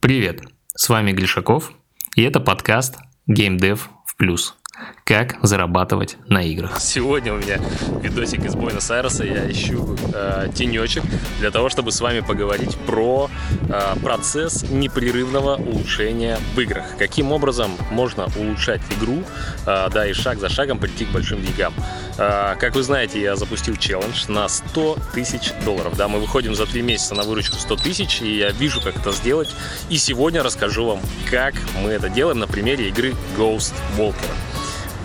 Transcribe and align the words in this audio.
Привет, 0.00 0.42
с 0.76 0.88
вами 0.88 1.10
Глишаков, 1.10 1.72
и 2.14 2.22
это 2.22 2.38
подкаст 2.38 2.98
Game 3.28 3.58
Dev 3.58 3.80
в 4.06 4.16
плюс. 4.16 4.56
Как 5.04 5.36
зарабатывать 5.42 6.16
на 6.28 6.42
играх. 6.42 6.80
Сегодня 6.80 7.32
у 7.32 7.38
меня 7.38 7.58
видосик 8.02 8.44
из 8.44 8.54
Буэнос-Айреса. 8.54 9.24
Я 9.24 9.50
ищу 9.50 9.96
э, 10.12 10.48
тенечек 10.54 11.02
для 11.40 11.50
того, 11.50 11.68
чтобы 11.68 11.92
с 11.92 12.00
вами 12.00 12.20
поговорить 12.20 12.76
про 12.86 13.30
э, 13.68 13.98
процесс 14.02 14.64
непрерывного 14.64 15.56
улучшения 15.56 16.38
в 16.54 16.60
играх. 16.60 16.84
Каким 16.98 17.32
образом 17.32 17.72
можно 17.90 18.28
улучшать 18.36 18.82
игру, 18.98 19.24
э, 19.66 19.88
да, 19.90 20.06
и 20.06 20.12
шаг 20.12 20.38
за 20.38 20.48
шагом 20.48 20.78
прийти 20.78 21.06
к 21.06 21.08
большим 21.08 21.42
деньгам. 21.42 21.72
Э, 22.18 22.54
как 22.58 22.74
вы 22.74 22.82
знаете, 22.82 23.20
я 23.20 23.34
запустил 23.34 23.76
челлендж 23.76 24.26
на 24.28 24.48
100 24.48 24.98
тысяч 25.14 25.52
долларов. 25.64 25.96
Да, 25.96 26.08
мы 26.08 26.20
выходим 26.20 26.54
за 26.54 26.66
3 26.66 26.82
месяца 26.82 27.14
на 27.14 27.22
выручку 27.22 27.56
100 27.56 27.76
тысяч, 27.76 28.20
и 28.20 28.36
я 28.36 28.50
вижу, 28.50 28.80
как 28.82 28.96
это 28.96 29.12
сделать. 29.12 29.48
И 29.88 29.96
сегодня 29.96 30.42
расскажу 30.42 30.84
вам, 30.84 31.00
как 31.30 31.54
мы 31.82 31.90
это 31.90 32.10
делаем 32.10 32.38
на 32.38 32.46
примере 32.46 32.88
игры 32.88 33.14
Ghost 33.36 33.74
Walker. 33.96 34.57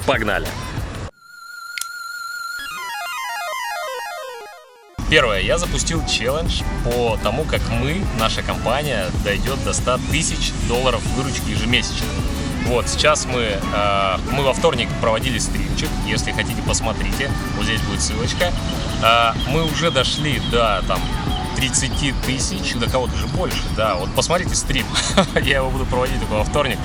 Погнали! 0.05 0.48
Первое, 5.09 5.41
я 5.41 5.57
запустил 5.57 6.05
челлендж 6.07 6.62
по 6.84 7.17
тому, 7.23 7.43
как 7.43 7.62
мы, 7.70 8.03
наша 8.20 8.41
компания, 8.41 9.05
дойдет 9.23 9.63
до 9.63 9.71
100 9.71 9.99
тысяч 10.12 10.52
долларов 10.67 11.02
выручки 11.16 11.49
ежемесячно. 11.49 12.07
Вот, 12.66 12.89
сейчас 12.89 13.26
мы, 13.26 13.41
э, 13.41 14.17
мы 14.31 14.43
во 14.43 14.53
вторник 14.53 14.89
проводили 15.02 15.38
стримчик, 15.38 15.89
если 16.07 16.31
хотите, 16.31 16.62
посмотрите, 16.67 17.29
вот 17.55 17.65
здесь 17.65 17.81
будет 17.81 18.01
ссылочка. 18.01 18.51
Э, 19.04 19.34
мы 19.48 19.63
уже 19.65 19.91
дошли 19.91 20.41
до 20.51 20.84
там 20.88 20.99
30 21.70 22.22
тысяч, 22.26 22.73
до 22.76 22.90
кого-то 22.90 23.16
же 23.16 23.26
больше, 23.27 23.62
да, 23.77 23.95
вот 23.95 24.13
посмотрите 24.13 24.54
стрим, 24.54 24.85
я 25.35 25.58
его 25.58 25.70
буду 25.70 25.85
проводить 25.85 26.20
только 26.20 26.34
во 26.34 26.44
вторник, 26.44 26.77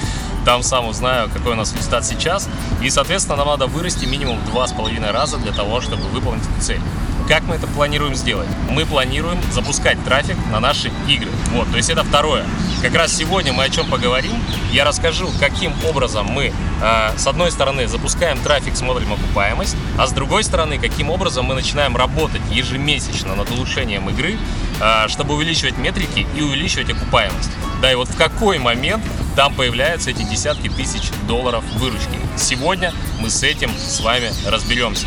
там 0.45 0.63
сам 0.63 0.87
узнаю, 0.87 1.29
какой 1.31 1.53
у 1.53 1.57
нас 1.57 1.75
результат 1.75 2.07
сейчас, 2.07 2.49
и, 2.81 2.89
соответственно, 2.89 3.39
нам 3.39 3.49
надо 3.49 3.67
вырасти 3.67 4.05
минимум 4.05 4.39
в 4.39 4.55
2,5 4.55 5.11
раза 5.11 5.39
для 5.39 5.51
того, 5.51 5.81
чтобы 5.81 6.05
выполнить 6.05 6.45
эту 6.45 6.61
цель. 6.61 6.81
Как 7.27 7.43
мы 7.43 7.57
это 7.57 7.67
планируем 7.67 8.15
сделать? 8.15 8.49
Мы 8.71 8.87
планируем 8.87 9.41
запускать 9.53 10.03
трафик 10.05 10.37
на 10.53 10.61
наши 10.61 10.93
игры. 11.09 11.31
Вот, 11.53 11.69
то 11.71 11.77
есть 11.77 11.91
это 11.91 12.05
второе. 12.05 12.47
Как 12.81 12.95
раз 12.95 13.13
сегодня 13.13 13.53
мы 13.53 13.65
о 13.65 13.69
чем 13.69 13.91
поговорим. 13.91 14.41
Я 14.71 14.85
расскажу, 14.85 15.29
каким 15.41 15.73
образом 15.85 16.27
мы, 16.27 16.53
э, 16.81 17.17
с 17.17 17.27
одной 17.27 17.51
стороны, 17.51 17.89
запускаем 17.89 18.39
трафик, 18.39 18.77
смотрим 18.77 19.13
окупаемость, 19.13 19.77
а 19.99 20.07
с 20.07 20.13
другой 20.13 20.45
стороны, 20.45 20.79
каким 20.79 21.11
образом 21.11 21.47
мы 21.47 21.57
начинаем 21.57 21.97
работать 21.97 22.41
ежемесячно 22.53 23.35
над 23.35 23.51
улучшением 23.51 24.09
игры, 24.11 24.39
э, 24.81 25.09
чтобы 25.09 25.35
увеличивать 25.35 25.77
метрики 25.77 26.25
и 26.37 26.41
увеличивать 26.41 26.89
окупаемость. 26.91 27.51
Да, 27.83 27.91
и 27.91 27.97
вот 27.97 28.09
в 28.09 28.17
какой 28.17 28.59
момент 28.59 29.03
там 29.35 29.55
появляются 29.55 30.11
эти 30.11 30.23
десятки 30.23 30.69
тысяч 30.69 31.11
долларов 31.27 31.65
выручки. 31.79 32.19
Сегодня 32.37 32.93
мы 33.21 33.29
с 33.29 33.43
этим 33.43 33.71
с 33.77 34.01
вами 34.01 34.31
разберемся. 34.47 35.07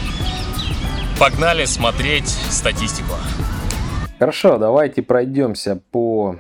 Погнали 1.18 1.64
смотреть 1.64 2.28
статистику. 2.28 3.16
Хорошо, 4.20 4.58
давайте 4.58 5.02
пройдемся 5.02 5.80
по 5.92 6.36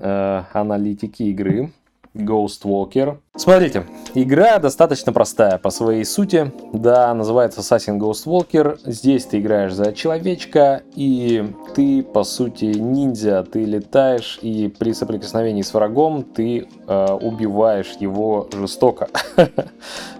э, 0.00 0.42
аналитике 0.52 1.24
игры. 1.24 1.70
Ghost 2.14 2.64
Walker. 2.64 3.18
Смотрите, 3.36 3.84
игра 4.14 4.58
достаточно 4.58 5.12
простая 5.12 5.58
по 5.58 5.70
своей 5.70 6.04
сути. 6.04 6.52
Да, 6.72 7.14
называется 7.14 7.60
Assassin 7.60 7.98
Ghost 7.98 8.26
Walker. 8.26 8.78
Здесь 8.84 9.26
ты 9.26 9.38
играешь 9.38 9.72
за 9.72 9.92
человечка, 9.92 10.82
и 10.96 11.52
ты, 11.74 12.02
по 12.02 12.24
сути, 12.24 12.64
ниндзя. 12.64 13.44
Ты 13.44 13.64
летаешь, 13.64 14.38
и 14.42 14.68
при 14.68 14.92
соприкосновении 14.92 15.62
с 15.62 15.72
врагом 15.72 16.24
ты 16.24 16.66
э, 16.86 17.06
убиваешь 17.20 17.96
его 18.00 18.48
жестоко. 18.52 19.08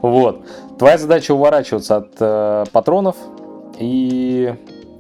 Вот. 0.03 0.47
Твоя 0.79 0.97
задача 0.97 1.33
уворачиваться 1.33 1.97
от 1.97 2.15
э, 2.21 2.65
патронов, 2.73 3.17
и 3.79 4.55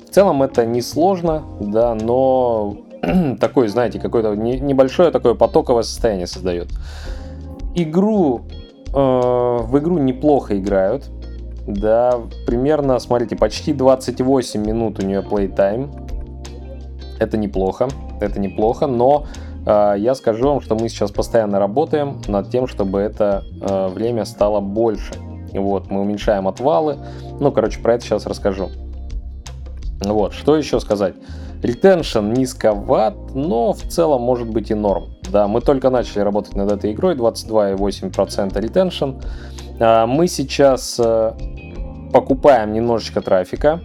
в 0.06 0.10
целом 0.12 0.42
это 0.42 0.66
несложно, 0.66 1.44
да, 1.60 1.94
но 1.94 2.76
такой, 3.40 3.68
знаете, 3.68 3.98
какое-то 3.98 4.34
небольшое 4.34 5.10
такое 5.10 5.34
потоковое 5.34 5.82
состояние 5.82 6.26
создает. 6.26 6.68
Игру, 7.74 8.42
э, 8.88 8.92
в 8.92 9.78
игру 9.78 9.98
неплохо 9.98 10.58
играют, 10.58 11.10
да, 11.66 12.20
примерно, 12.46 12.98
смотрите, 12.98 13.36
почти 13.36 13.72
28 13.72 14.64
минут 14.64 14.98
у 15.02 15.06
нее 15.06 15.20
playtime. 15.20 15.88
Это 17.18 17.36
неплохо, 17.36 17.88
это 18.20 18.40
неплохо, 18.40 18.86
но 18.86 19.26
э, 19.66 19.94
я 19.98 20.14
скажу 20.14 20.48
вам, 20.48 20.60
что 20.60 20.74
мы 20.74 20.88
сейчас 20.88 21.10
постоянно 21.10 21.58
работаем 21.58 22.20
над 22.26 22.50
тем, 22.50 22.66
чтобы 22.66 23.00
это 23.00 23.44
э, 23.60 23.88
время 23.88 24.24
стало 24.24 24.60
больше. 24.60 25.14
Вот, 25.52 25.90
мы 25.90 26.00
уменьшаем 26.00 26.48
отвалы. 26.48 26.98
Ну, 27.40 27.50
короче, 27.52 27.80
про 27.80 27.94
это 27.94 28.04
сейчас 28.04 28.26
расскажу. 28.26 28.70
Вот, 30.02 30.32
что 30.32 30.56
еще 30.56 30.80
сказать? 30.80 31.14
Ретеншн 31.62 32.32
низковат, 32.32 33.14
но 33.34 33.72
в 33.72 33.82
целом 33.82 34.22
может 34.22 34.48
быть 34.48 34.70
и 34.70 34.74
норм. 34.74 35.10
Да, 35.30 35.46
мы 35.46 35.60
только 35.60 35.90
начали 35.90 36.20
работать 36.20 36.56
над 36.56 36.72
этой 36.72 36.92
игрой, 36.92 37.14
22,8% 37.14 38.58
ретеншн. 38.58 39.10
А, 39.78 40.06
мы 40.06 40.26
сейчас 40.26 40.98
э, 40.98 41.32
покупаем 42.12 42.72
немножечко 42.72 43.20
трафика. 43.20 43.80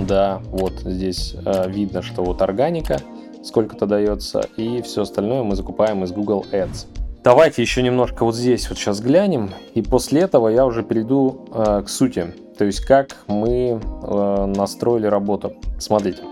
Да, 0.00 0.40
вот 0.46 0.80
здесь 0.80 1.36
э, 1.44 1.70
видно, 1.70 2.02
что 2.02 2.24
вот 2.24 2.40
органика 2.40 2.98
сколько-то 3.44 3.86
дается, 3.86 4.40
и 4.56 4.80
все 4.82 5.02
остальное 5.02 5.42
мы 5.42 5.54
закупаем 5.54 6.02
из 6.04 6.12
Google 6.12 6.46
Ads. 6.50 6.86
Давайте 7.24 7.62
еще 7.62 7.82
немножко 7.84 8.24
вот 8.24 8.34
здесь 8.34 8.68
вот 8.68 8.78
сейчас 8.78 9.00
глянем, 9.00 9.50
и 9.74 9.82
после 9.82 10.22
этого 10.22 10.48
я 10.48 10.66
уже 10.66 10.82
перейду 10.82 11.46
э, 11.54 11.82
к 11.86 11.88
сути, 11.88 12.34
то 12.58 12.64
есть 12.64 12.80
как 12.80 13.16
мы 13.28 13.80
э, 13.80 14.52
настроили 14.56 15.06
работу. 15.06 15.52
Смотрите, 15.78 16.22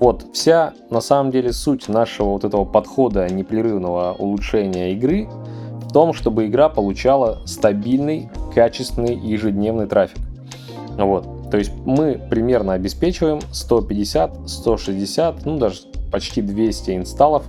вот 0.00 0.26
вся 0.32 0.74
на 0.90 1.00
самом 1.00 1.30
деле 1.30 1.52
суть 1.52 1.88
нашего 1.88 2.30
вот 2.30 2.42
этого 2.42 2.64
подхода 2.64 3.28
непрерывного 3.28 4.12
улучшения 4.18 4.92
игры 4.92 5.28
в 5.84 5.92
том, 5.92 6.12
чтобы 6.12 6.46
игра 6.46 6.68
получала 6.68 7.38
стабильный, 7.46 8.28
качественный 8.52 9.14
ежедневный 9.14 9.86
трафик. 9.86 10.18
Вот. 10.96 11.48
То 11.52 11.58
есть 11.58 11.70
мы 11.86 12.20
примерно 12.28 12.72
обеспечиваем 12.72 13.38
150, 13.52 14.48
160, 14.48 15.46
ну 15.46 15.58
даже 15.58 15.82
почти 16.10 16.42
200 16.42 16.96
инсталлов 16.96 17.44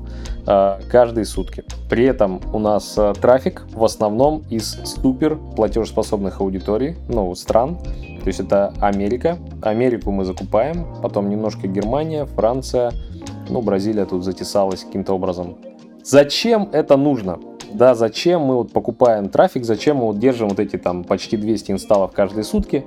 каждые 0.89 1.25
сутки. 1.25 1.63
При 1.89 2.05
этом 2.05 2.41
у 2.53 2.59
нас 2.59 2.95
э, 2.97 3.13
трафик 3.21 3.65
в 3.71 3.83
основном 3.83 4.43
из 4.49 4.79
супер 4.83 5.37
платежеспособных 5.55 6.41
аудиторий, 6.41 6.95
ну, 7.07 7.33
стран. 7.35 7.77
То 7.77 8.27
есть 8.27 8.39
это 8.39 8.73
Америка. 8.79 9.37
Америку 9.61 10.11
мы 10.11 10.25
закупаем, 10.25 10.87
потом 11.03 11.29
немножко 11.29 11.67
Германия, 11.67 12.25
Франция, 12.25 12.91
ну, 13.49 13.61
Бразилия 13.61 14.05
тут 14.05 14.23
затесалась 14.23 14.83
каким-то 14.83 15.13
образом. 15.13 15.57
Зачем 16.03 16.69
это 16.71 16.97
нужно? 16.97 17.39
Да, 17.71 17.93
зачем 17.93 18.41
мы 18.41 18.55
вот 18.55 18.71
покупаем 18.71 19.29
трафик, 19.29 19.65
зачем 19.65 19.97
мы 19.97 20.07
вот 20.07 20.19
держим 20.19 20.49
вот 20.49 20.59
эти 20.59 20.77
там 20.77 21.03
почти 21.03 21.37
200 21.37 21.73
инсталлов 21.73 22.11
каждые 22.11 22.43
сутки? 22.43 22.85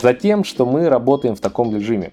Затем, 0.00 0.44
что 0.44 0.64
мы 0.64 0.88
работаем 0.88 1.34
в 1.34 1.40
таком 1.40 1.74
режиме 1.74 2.12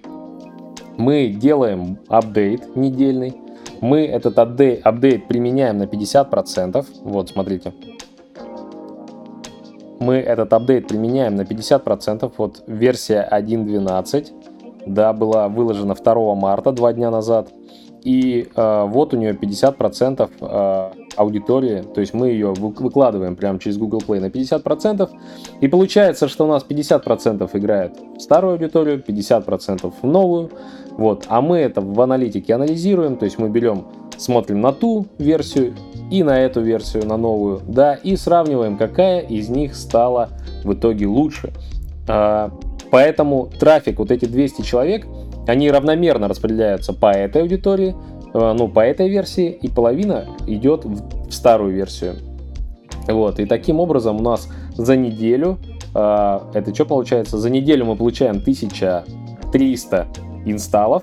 мы 0.98 1.28
делаем 1.28 1.98
апдейт 2.08 2.76
недельный, 2.76 3.32
мы 3.80 4.06
этот 4.06 4.38
апдейт, 4.38 4.84
апдейт 4.84 5.28
применяем 5.28 5.78
на 5.78 5.84
50%, 5.84 6.86
вот 7.02 7.30
смотрите, 7.30 7.72
мы 10.00 10.16
этот 10.16 10.52
апдейт 10.52 10.88
применяем 10.88 11.36
на 11.36 11.42
50%, 11.42 12.32
вот 12.36 12.62
версия 12.66 13.28
1.12, 13.30 14.26
да, 14.86 15.12
была 15.12 15.48
выложена 15.48 15.94
2 15.94 16.34
марта, 16.34 16.72
два 16.72 16.92
дня 16.92 17.10
назад, 17.10 17.50
и 18.04 18.48
э, 18.54 18.84
вот 18.88 19.12
у 19.12 19.16
нее 19.16 19.32
50% 19.32 20.30
э, 20.40 20.90
аудитории, 21.16 21.82
то 21.82 22.00
есть 22.00 22.14
мы 22.14 22.28
ее 22.28 22.52
выкладываем 22.52 23.34
прямо 23.34 23.58
через 23.58 23.76
Google 23.76 24.02
Play 24.06 24.20
на 24.20 24.26
50%, 24.26 25.10
и 25.60 25.68
получается, 25.68 26.28
что 26.28 26.44
у 26.44 26.48
нас 26.48 26.64
50% 26.68 27.50
играет 27.54 27.98
в 28.16 28.20
старую 28.20 28.52
аудиторию, 28.52 29.02
50% 29.02 29.92
в 30.00 30.06
новую, 30.06 30.50
вот, 30.98 31.26
а 31.28 31.40
мы 31.40 31.58
это 31.58 31.80
в 31.80 32.00
аналитике 32.00 32.54
анализируем, 32.54 33.16
то 33.16 33.24
есть 33.24 33.38
мы 33.38 33.48
берем, 33.48 33.84
смотрим 34.16 34.60
на 34.60 34.72
ту 34.72 35.06
версию 35.18 35.74
и 36.10 36.24
на 36.24 36.40
эту 36.40 36.60
версию, 36.60 37.06
на 37.06 37.16
новую, 37.16 37.60
да, 37.68 37.94
и 37.94 38.16
сравниваем, 38.16 38.76
какая 38.76 39.20
из 39.20 39.48
них 39.48 39.76
стала 39.76 40.30
в 40.64 40.74
итоге 40.74 41.06
лучше. 41.06 41.52
А, 42.08 42.50
поэтому 42.90 43.48
трафик, 43.60 44.00
вот 44.00 44.10
эти 44.10 44.24
200 44.24 44.62
человек, 44.62 45.06
они 45.46 45.70
равномерно 45.70 46.26
распределяются 46.26 46.92
по 46.92 47.12
этой 47.12 47.42
аудитории, 47.42 47.94
а, 48.34 48.54
ну, 48.54 48.66
по 48.66 48.80
этой 48.80 49.08
версии, 49.08 49.50
и 49.50 49.68
половина 49.68 50.24
идет 50.48 50.84
в 50.84 51.30
старую 51.30 51.72
версию. 51.72 52.16
Вот, 53.06 53.38
и 53.38 53.46
таким 53.46 53.78
образом 53.78 54.16
у 54.16 54.22
нас 54.22 54.48
за 54.76 54.96
неделю, 54.96 55.60
а, 55.94 56.50
это 56.54 56.74
что 56.74 56.86
получается, 56.86 57.38
за 57.38 57.50
неделю 57.50 57.84
мы 57.84 57.94
получаем 57.94 58.38
1300 58.38 60.08
инсталлов, 60.44 61.02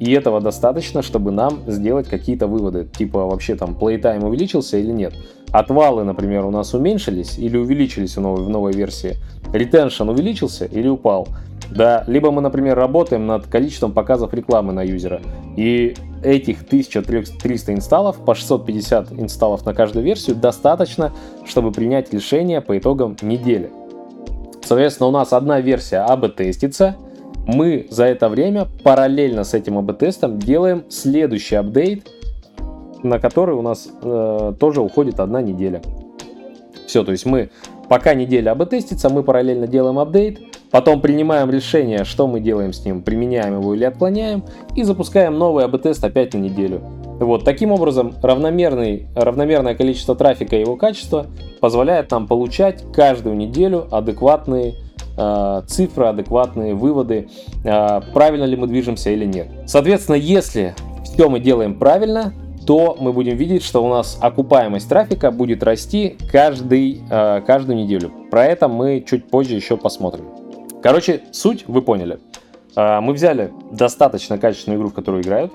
И 0.00 0.10
этого 0.12 0.40
достаточно, 0.40 1.02
чтобы 1.02 1.30
нам 1.30 1.62
сделать 1.68 2.08
какие-то 2.08 2.48
выводы. 2.48 2.84
Типа 2.84 3.26
вообще 3.26 3.54
там 3.54 3.76
playtime 3.80 4.26
увеличился 4.26 4.76
или 4.76 4.90
нет. 4.90 5.14
Отвалы, 5.52 6.02
например, 6.02 6.44
у 6.44 6.50
нас 6.50 6.74
уменьшились 6.74 7.38
или 7.38 7.56
увеличились 7.56 8.16
в 8.16 8.20
новой, 8.20 8.42
в 8.42 8.48
новой 8.48 8.72
версии. 8.72 9.16
Retention 9.52 10.10
увеличился 10.10 10.64
или 10.64 10.88
упал. 10.88 11.28
Да, 11.70 12.04
либо 12.08 12.30
мы, 12.30 12.40
например, 12.40 12.76
работаем 12.76 13.26
над 13.26 13.46
количеством 13.46 13.92
показов 13.92 14.34
рекламы 14.34 14.72
на 14.72 14.82
юзера. 14.82 15.20
И 15.56 15.94
этих 16.24 16.62
1300 16.62 17.72
инсталлов 17.72 18.16
по 18.24 18.34
650 18.34 19.12
инсталлов 19.12 19.64
на 19.64 19.74
каждую 19.74 20.04
версию 20.04 20.36
достаточно, 20.36 21.12
чтобы 21.44 21.70
принять 21.70 22.12
решение 22.12 22.60
по 22.60 22.76
итогам 22.76 23.16
недели. 23.22 23.70
Соответственно, 24.64 25.08
у 25.08 25.12
нас 25.12 25.32
одна 25.32 25.60
версия 25.60 25.98
АБ 25.98 26.34
тестится, 26.34 26.96
мы 27.46 27.86
за 27.90 28.04
это 28.04 28.28
время 28.28 28.66
параллельно 28.82 29.44
с 29.44 29.54
этим 29.54 29.78
АБ-тестом 29.78 30.38
делаем 30.38 30.84
следующий 30.88 31.56
апдейт, 31.56 32.08
на 33.02 33.18
который 33.18 33.54
у 33.54 33.62
нас 33.62 33.88
э, 34.02 34.54
тоже 34.58 34.80
уходит 34.80 35.20
одна 35.20 35.42
неделя. 35.42 35.82
Все, 36.86 37.04
то 37.04 37.12
есть 37.12 37.26
мы 37.26 37.50
пока 37.88 38.14
неделя 38.14 38.52
АБ-тестится, 38.52 39.10
мы 39.10 39.22
параллельно 39.22 39.66
делаем 39.66 39.98
апдейт, 39.98 40.40
потом 40.70 41.00
принимаем 41.00 41.50
решение, 41.50 42.04
что 42.04 42.26
мы 42.26 42.40
делаем 42.40 42.72
с 42.72 42.84
ним, 42.84 43.02
применяем 43.02 43.60
его 43.60 43.74
или 43.74 43.84
отклоняем, 43.84 44.42
и 44.74 44.82
запускаем 44.82 45.38
новый 45.38 45.64
АБ-тест 45.64 46.02
опять 46.02 46.34
на 46.34 46.38
неделю. 46.38 46.80
Вот, 47.20 47.44
таким 47.44 47.70
образом, 47.70 48.14
равномерный, 48.22 49.06
равномерное 49.14 49.74
количество 49.74 50.16
трафика 50.16 50.56
и 50.56 50.60
его 50.60 50.76
качество 50.76 51.26
позволяет 51.60 52.10
нам 52.10 52.26
получать 52.26 52.84
каждую 52.92 53.36
неделю 53.36 53.86
адекватные 53.90 54.74
цифры, 55.66 56.06
адекватные 56.06 56.74
выводы, 56.74 57.28
э, 57.64 58.00
правильно 58.12 58.44
ли 58.44 58.56
мы 58.56 58.66
движемся 58.66 59.10
или 59.10 59.24
нет. 59.24 59.48
Соответственно, 59.66 60.16
если 60.16 60.74
все 61.04 61.28
мы 61.28 61.40
делаем 61.40 61.78
правильно, 61.78 62.32
то 62.66 62.96
мы 62.98 63.12
будем 63.12 63.36
видеть, 63.36 63.62
что 63.62 63.84
у 63.84 63.88
нас 63.88 64.18
окупаемость 64.20 64.88
трафика 64.88 65.30
будет 65.30 65.62
расти 65.62 66.16
каждый, 66.32 67.02
э, 67.10 67.42
каждую 67.46 67.78
неделю. 67.78 68.10
Про 68.30 68.46
это 68.46 68.68
мы 68.68 69.04
чуть 69.06 69.28
позже 69.28 69.54
еще 69.54 69.76
посмотрим. 69.76 70.26
Короче, 70.82 71.22
суть 71.30 71.64
вы 71.68 71.82
поняли. 71.82 72.18
Э, 72.76 73.00
мы 73.00 73.12
взяли 73.12 73.52
достаточно 73.70 74.38
качественную 74.38 74.80
игру, 74.80 74.88
в 74.90 74.94
которую 74.94 75.22
играют, 75.22 75.52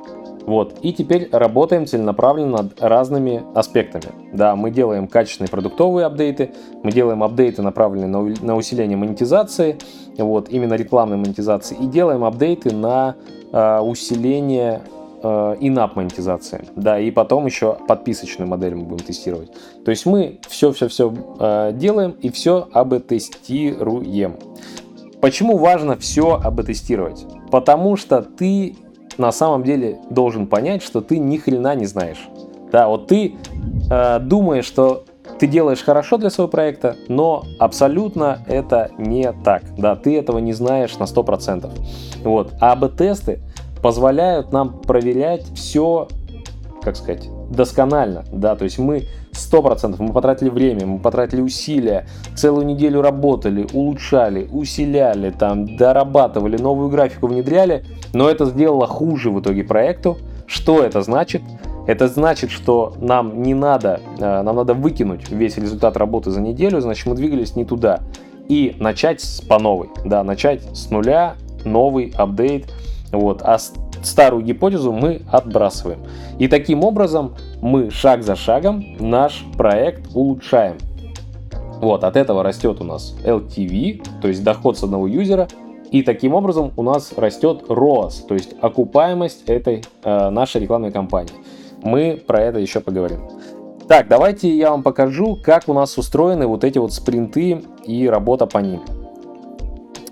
вот. 0.50 0.80
И 0.82 0.94
теперь 0.94 1.30
работаем 1.32 1.86
целенаправленно 1.86 2.64
над 2.64 2.82
разными 2.82 3.44
аспектами. 3.54 4.06
Да, 4.34 4.56
мы 4.56 4.72
делаем 4.72 5.08
качественные 5.08 5.48
продуктовые 5.48 6.08
апдейты, 6.08 6.50
мы 6.82 6.92
делаем 6.92 7.22
апдейты, 7.22 7.62
направленные 7.62 8.36
на, 8.42 8.56
усиление 8.56 8.98
монетизации, 8.98 9.78
вот, 10.18 10.50
именно 10.50 10.74
рекламной 10.74 11.18
монетизации, 11.18 11.78
и 11.80 11.86
делаем 11.86 12.24
апдейты 12.24 12.74
на 12.74 13.16
э, 13.52 13.80
усиление 13.82 14.82
э, 15.22 15.28
in-app 15.60 15.92
монетизации. 15.94 16.66
Да, 16.76 17.00
и 17.00 17.12
потом 17.12 17.46
еще 17.46 17.78
подписочную 17.88 18.50
модель 18.50 18.74
мы 18.74 18.86
будем 18.86 19.06
тестировать. 19.06 19.52
То 19.86 19.92
есть 19.92 20.08
мы 20.08 20.40
все-все-все 20.48 21.14
э, 21.40 21.74
делаем 21.76 22.16
и 22.24 22.32
все 22.32 22.68
АБ-тестируем. 22.74 24.38
Почему 25.22 25.58
важно 25.58 25.96
все 25.96 26.40
АБ-тестировать? 26.44 27.28
Потому 27.52 27.98
что 27.98 28.24
ты 28.24 28.76
на 29.20 29.32
самом 29.32 29.64
деле 29.64 30.00
должен 30.10 30.48
понять, 30.48 30.82
что 30.82 31.02
ты 31.02 31.20
ни 31.20 31.38
хрена 31.38 31.76
не 31.76 31.86
знаешь. 31.86 32.30
Да, 32.72 32.88
вот 32.88 33.08
ты 33.08 33.36
э, 33.92 34.20
думаешь, 34.20 34.66
что 34.66 35.04
ты 35.38 35.48
делаешь 35.48 35.84
хорошо 35.84 36.18
для 36.18 36.30
своего 36.30 36.50
проекта, 36.50 36.96
но 37.08 37.44
абсолютно 37.60 38.40
это 38.48 38.92
не 38.98 39.32
так. 39.44 39.64
Да, 39.78 39.96
ты 39.96 40.18
этого 40.18 40.40
не 40.40 40.54
знаешь 40.54 40.98
на 40.98 41.04
100%. 41.04 41.70
Вот. 42.24 42.54
А 42.60 42.72
АБ-тесты 42.72 43.40
позволяют 43.82 44.52
нам 44.52 44.82
проверять 44.82 45.46
все, 45.56 46.08
как 46.82 46.96
сказать, 46.96 47.30
досконально. 47.50 48.26
Да, 48.32 48.56
то 48.56 48.64
есть 48.64 48.80
мы 48.80 49.04
100%, 49.40 49.96
мы 50.00 50.14
потратили 50.14 50.50
время, 50.50 50.86
мы 50.86 51.00
потратили 51.00 51.42
усилия, 51.42 52.06
целую 52.36 52.66
неделю 52.66 53.02
работали, 53.02 53.68
улучшали, 53.74 54.48
усиляли, 54.52 55.32
там, 55.32 55.78
дорабатывали, 55.78 56.58
новую 56.58 56.90
графику 56.90 57.28
внедряли, 57.28 57.84
но 58.14 58.30
это 58.30 58.46
сделало 58.46 58.88
хуже 58.88 59.32
в 59.32 59.40
итоге 59.40 59.64
проекту. 59.64 60.18
Что 60.46 60.84
это 60.84 61.02
значит? 61.02 61.42
Это 61.88 62.08
значит, 62.08 62.52
что 62.52 62.94
нам 63.00 63.42
не 63.42 63.54
надо, 63.54 64.02
э, 64.20 64.42
нам 64.42 64.56
надо 64.56 64.74
выкинуть 64.74 65.30
весь 65.30 65.58
результат 65.58 65.98
работы 65.98 66.32
за 66.32 66.42
неделю, 66.42 66.82
значит 66.82 67.06
мы 67.08 67.16
двигались 67.16 67.56
не 67.56 67.66
туда. 67.66 68.02
И 68.48 68.76
начать 68.80 69.24
по 69.48 69.60
новой, 69.60 69.90
да, 70.06 70.24
начать 70.24 70.62
с 70.76 70.90
нуля, 70.90 71.36
новый 71.66 72.14
апдейт, 72.16 72.72
вот, 73.12 73.42
а 73.44 73.58
старую 74.04 74.44
гипотезу 74.44 74.92
мы 74.92 75.22
отбрасываем. 75.32 76.00
И 76.38 76.48
таким 76.48 76.84
образом 76.84 77.36
мы 77.62 77.90
шаг 77.90 78.24
за 78.24 78.36
шагом 78.36 78.84
наш 79.00 79.46
проект 79.58 80.10
улучшаем. 80.14 80.78
Вот, 81.82 82.04
от 82.04 82.16
этого 82.16 82.44
растет 82.44 82.82
у 82.82 82.84
нас 82.84 83.16
LTV, 83.24 84.22
то 84.22 84.28
есть 84.28 84.44
доход 84.44 84.78
с 84.78 84.84
одного 84.84 85.08
юзера, 85.08 85.48
и 85.92 86.04
таким 86.04 86.34
образом 86.34 86.72
у 86.78 86.84
нас 86.84 87.14
растет 87.18 87.64
ROAS, 87.68 88.28
то 88.28 88.34
есть 88.34 88.56
окупаемость 88.62 89.44
этой 89.48 89.84
э, 90.04 90.30
нашей 90.30 90.62
рекламной 90.62 90.92
кампании. 90.92 91.34
Мы 91.82 92.22
про 92.26 92.42
это 92.42 92.60
еще 92.60 92.80
поговорим. 92.80 93.22
Так, 93.88 94.08
давайте 94.08 94.56
я 94.56 94.72
вам 94.72 94.84
покажу, 94.84 95.36
как 95.42 95.68
у 95.68 95.74
нас 95.74 95.98
устроены 95.98 96.46
вот 96.46 96.64
эти 96.64 96.78
вот 96.78 96.94
спринты 96.94 97.64
и 97.86 98.08
работа 98.08 98.46
по 98.46 98.60
ним. 98.60 98.82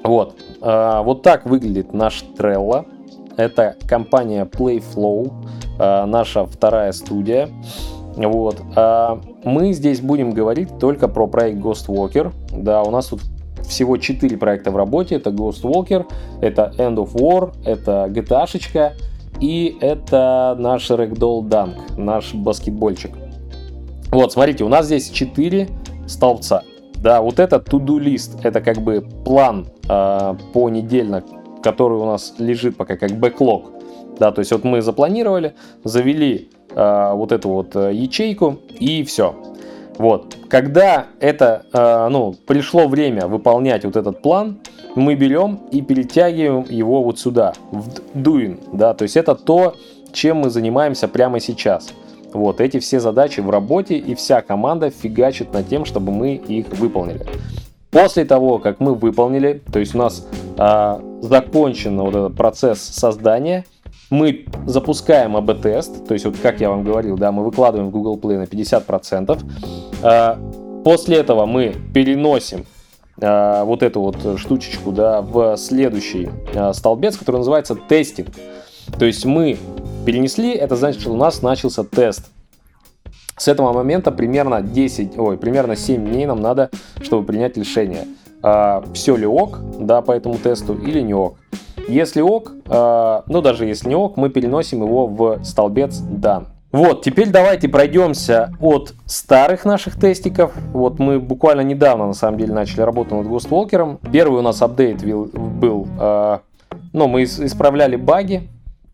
Вот, 0.04 0.36
э, 0.62 1.02
вот 1.04 1.22
так 1.22 1.46
выглядит 1.46 1.94
наш 1.94 2.24
Trello. 2.38 2.86
Это 3.36 3.76
компания 3.88 4.46
Playflow, 4.46 5.32
наша 5.78 6.46
вторая 6.46 6.92
студия. 6.92 7.50
Вот. 8.16 8.62
А 8.76 9.20
мы 9.44 9.74
здесь 9.74 10.02
будем 10.02 10.32
говорить 10.32 10.80
только 10.80 11.08
про 11.08 11.28
проект 11.28 11.60
Ghostwalker. 11.60 12.32
Да, 12.52 12.84
у 12.84 12.90
нас 12.90 13.08
тут 13.08 13.22
всего 13.64 13.98
4 13.98 14.38
проекта 14.38 14.72
в 14.72 14.78
работе. 14.78 15.16
Это 15.16 15.30
Ghostwalker, 15.30 16.06
это 16.42 16.74
End 16.78 16.96
of 16.96 17.14
War, 17.14 17.54
это 17.66 18.08
GTA 18.10 18.94
и 19.40 19.78
это 19.82 20.56
наш 20.58 20.90
Ragdoll 20.90 21.44
Dunk, 21.44 21.96
наш 21.96 22.34
баскетбольчик. 22.34 23.12
Вот, 24.10 24.32
смотрите, 24.32 24.64
у 24.64 24.70
нас 24.70 24.88
здесь 24.88 25.10
4 25.10 25.70
столбца. 26.08 26.64
Да, 26.96 27.22
вот 27.22 27.40
это 27.40 27.58
to-do 27.58 28.00
list, 28.00 28.40
это 28.42 28.62
как 28.62 28.78
бы 28.78 29.02
план 29.24 29.68
э, 29.88 30.36
понедельно 30.54 31.24
который 31.62 31.98
у 31.98 32.06
нас 32.06 32.34
лежит 32.38 32.78
пока 32.78 32.96
как 32.96 33.12
бэклог. 33.12 33.72
Да, 34.20 34.32
то 34.32 34.40
есть 34.40 34.52
вот 34.52 34.64
мы 34.64 34.82
запланировали, 34.82 35.54
завели 35.84 36.50
э, 36.72 37.12
вот 37.14 37.32
эту 37.32 37.50
вот 37.50 37.76
э, 37.76 37.94
ячейку 37.94 38.60
и 38.80 39.04
все. 39.04 39.36
Вот. 39.98 40.38
Когда 40.50 41.08
это, 41.20 41.64
э, 41.74 42.08
ну, 42.10 42.36
пришло 42.46 42.88
время 42.88 43.28
выполнять 43.28 43.84
вот 43.86 43.96
этот 43.96 44.22
план, 44.22 44.60
мы 44.96 45.16
берем 45.16 45.60
и 45.72 45.82
перетягиваем 45.82 46.66
его 46.70 47.04
вот 47.04 47.20
сюда, 47.20 47.54
в 47.72 47.88
doing, 48.16 48.60
да, 48.74 48.94
то 48.94 49.04
есть 49.04 49.16
это 49.18 49.36
то, 49.36 49.76
чем 50.12 50.38
мы 50.38 50.50
занимаемся 50.50 51.08
прямо 51.08 51.40
сейчас. 51.40 51.94
Вот 52.34 52.62
эти 52.62 52.80
все 52.80 53.00
задачи 53.00 53.40
в 53.40 53.50
работе 53.50 53.98
и 53.98 54.16
вся 54.16 54.42
команда 54.42 54.90
фигачит 54.90 55.54
над 55.54 55.68
тем, 55.68 55.86
чтобы 55.86 56.12
мы 56.12 56.36
их 56.36 56.68
выполнили. 56.70 57.26
После 57.90 58.26
того, 58.26 58.60
как 58.60 58.80
мы 58.80 58.96
выполнили, 58.96 59.62
то 59.72 59.80
есть 59.80 59.96
у 59.96 59.98
нас 59.98 60.28
э, 60.58 61.00
закончен 61.22 62.00
вот 62.00 62.16
этот 62.16 62.36
процесс 62.36 62.80
создания, 62.80 63.66
мы 64.10 64.46
запускаем 64.66 65.36
АБ-тест, 65.36 66.08
то 66.08 66.14
есть 66.14 66.26
вот 66.26 66.38
как 66.42 66.62
я 66.62 66.70
вам 66.70 66.84
говорил, 66.84 67.18
да, 67.18 67.32
мы 67.32 67.44
выкладываем 67.44 67.90
в 67.90 67.92
Google 67.92 68.18
Play 68.18 68.38
на 68.38 68.44
50%. 68.44 69.42
Э, 70.04 70.84
после 70.84 71.18
этого 71.18 71.46
мы 71.46 71.76
переносим 71.94 72.66
э, 73.20 73.64
вот 73.64 73.84
эту 73.84 74.02
вот 74.02 74.40
штучечку, 74.40 74.92
да, 74.92 75.22
в 75.22 75.58
следующий 75.58 76.30
э, 76.54 76.74
столбец, 76.74 77.18
который 77.18 77.38
называется 77.38 77.76
тестинг. 77.76 78.30
То 78.98 79.06
есть 79.06 79.26
мы 79.26 79.58
перенесли, 80.06 80.54
это 80.54 80.76
значит, 80.78 81.02
что 81.02 81.12
у 81.12 81.18
нас 81.18 81.42
начался 81.42 81.84
тест. 81.84 82.28
С 83.36 83.48
этого 83.48 83.72
момента 83.74 84.12
примерно 84.12 84.62
10, 84.62 85.18
ой, 85.18 85.38
примерно 85.38 85.76
7 85.76 86.10
дней 86.10 86.26
нам 86.26 86.42
надо, 86.42 86.72
чтобы 87.02 87.26
принять 87.26 87.56
решение, 87.56 88.08
а, 88.42 88.84
все 88.94 89.16
ли 89.16 89.28
ок, 89.28 89.60
да, 89.80 90.02
по 90.02 90.12
этому 90.12 90.38
тесту 90.38 90.74
или 90.74 91.02
не 91.02 91.14
ок. 91.14 91.38
Если 91.88 92.22
ок, 92.22 92.52
а, 92.68 93.24
ну 93.28 93.42
даже 93.42 93.66
если 93.66 93.90
не 93.90 93.96
ок, 93.96 94.18
мы 94.18 94.30
переносим 94.30 94.84
его 94.84 95.08
в 95.08 95.44
столбец 95.44 96.02
done. 96.02 96.46
Вот, 96.72 97.02
теперь 97.02 97.30
давайте 97.30 97.70
пройдемся 97.70 98.54
от 98.60 98.94
старых 99.06 99.64
наших 99.64 99.98
тестиков. 99.98 100.54
Вот 100.74 101.00
мы 101.00 101.20
буквально 101.20 101.62
недавно, 101.62 102.08
на 102.08 102.14
самом 102.14 102.38
деле, 102.38 102.54
начали 102.54 102.82
работу 102.82 103.16
над 103.16 103.26
Ghostwalker. 103.28 104.00
Первый 104.12 104.40
у 104.40 104.42
нас 104.42 104.62
апдейт 104.62 105.02
был, 105.04 105.26
был 105.34 105.88
э, 105.98 106.40
ну, 106.92 107.08
мы 107.08 107.24
исправляли 107.24 107.96
баги, 107.96 108.50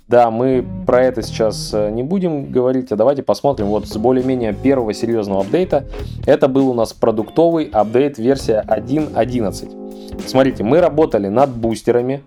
да, 0.08 0.30
мы 0.30 0.66
про 0.86 1.04
это 1.04 1.22
сейчас 1.22 1.72
э, 1.74 1.90
не 1.90 2.04
будем 2.04 2.52
говорить, 2.52 2.92
а 2.92 2.96
давайте 2.96 3.24
посмотрим 3.24 3.68
вот 3.68 3.88
с 3.88 3.98
более-менее 3.98 4.54
первого 4.54 4.94
серьезного 4.94 5.42
апдейта. 5.42 5.86
Это 6.26 6.48
был 6.48 6.70
у 6.70 6.74
нас 6.74 6.94
продуктовый 6.94 7.66
апдейт 7.66 8.18
версия 8.18 8.64
1.11. 8.68 10.28
Смотрите, 10.28 10.64
мы 10.64 10.82
работали 10.82 11.30
над 11.30 11.50
бустерами. 11.50 12.22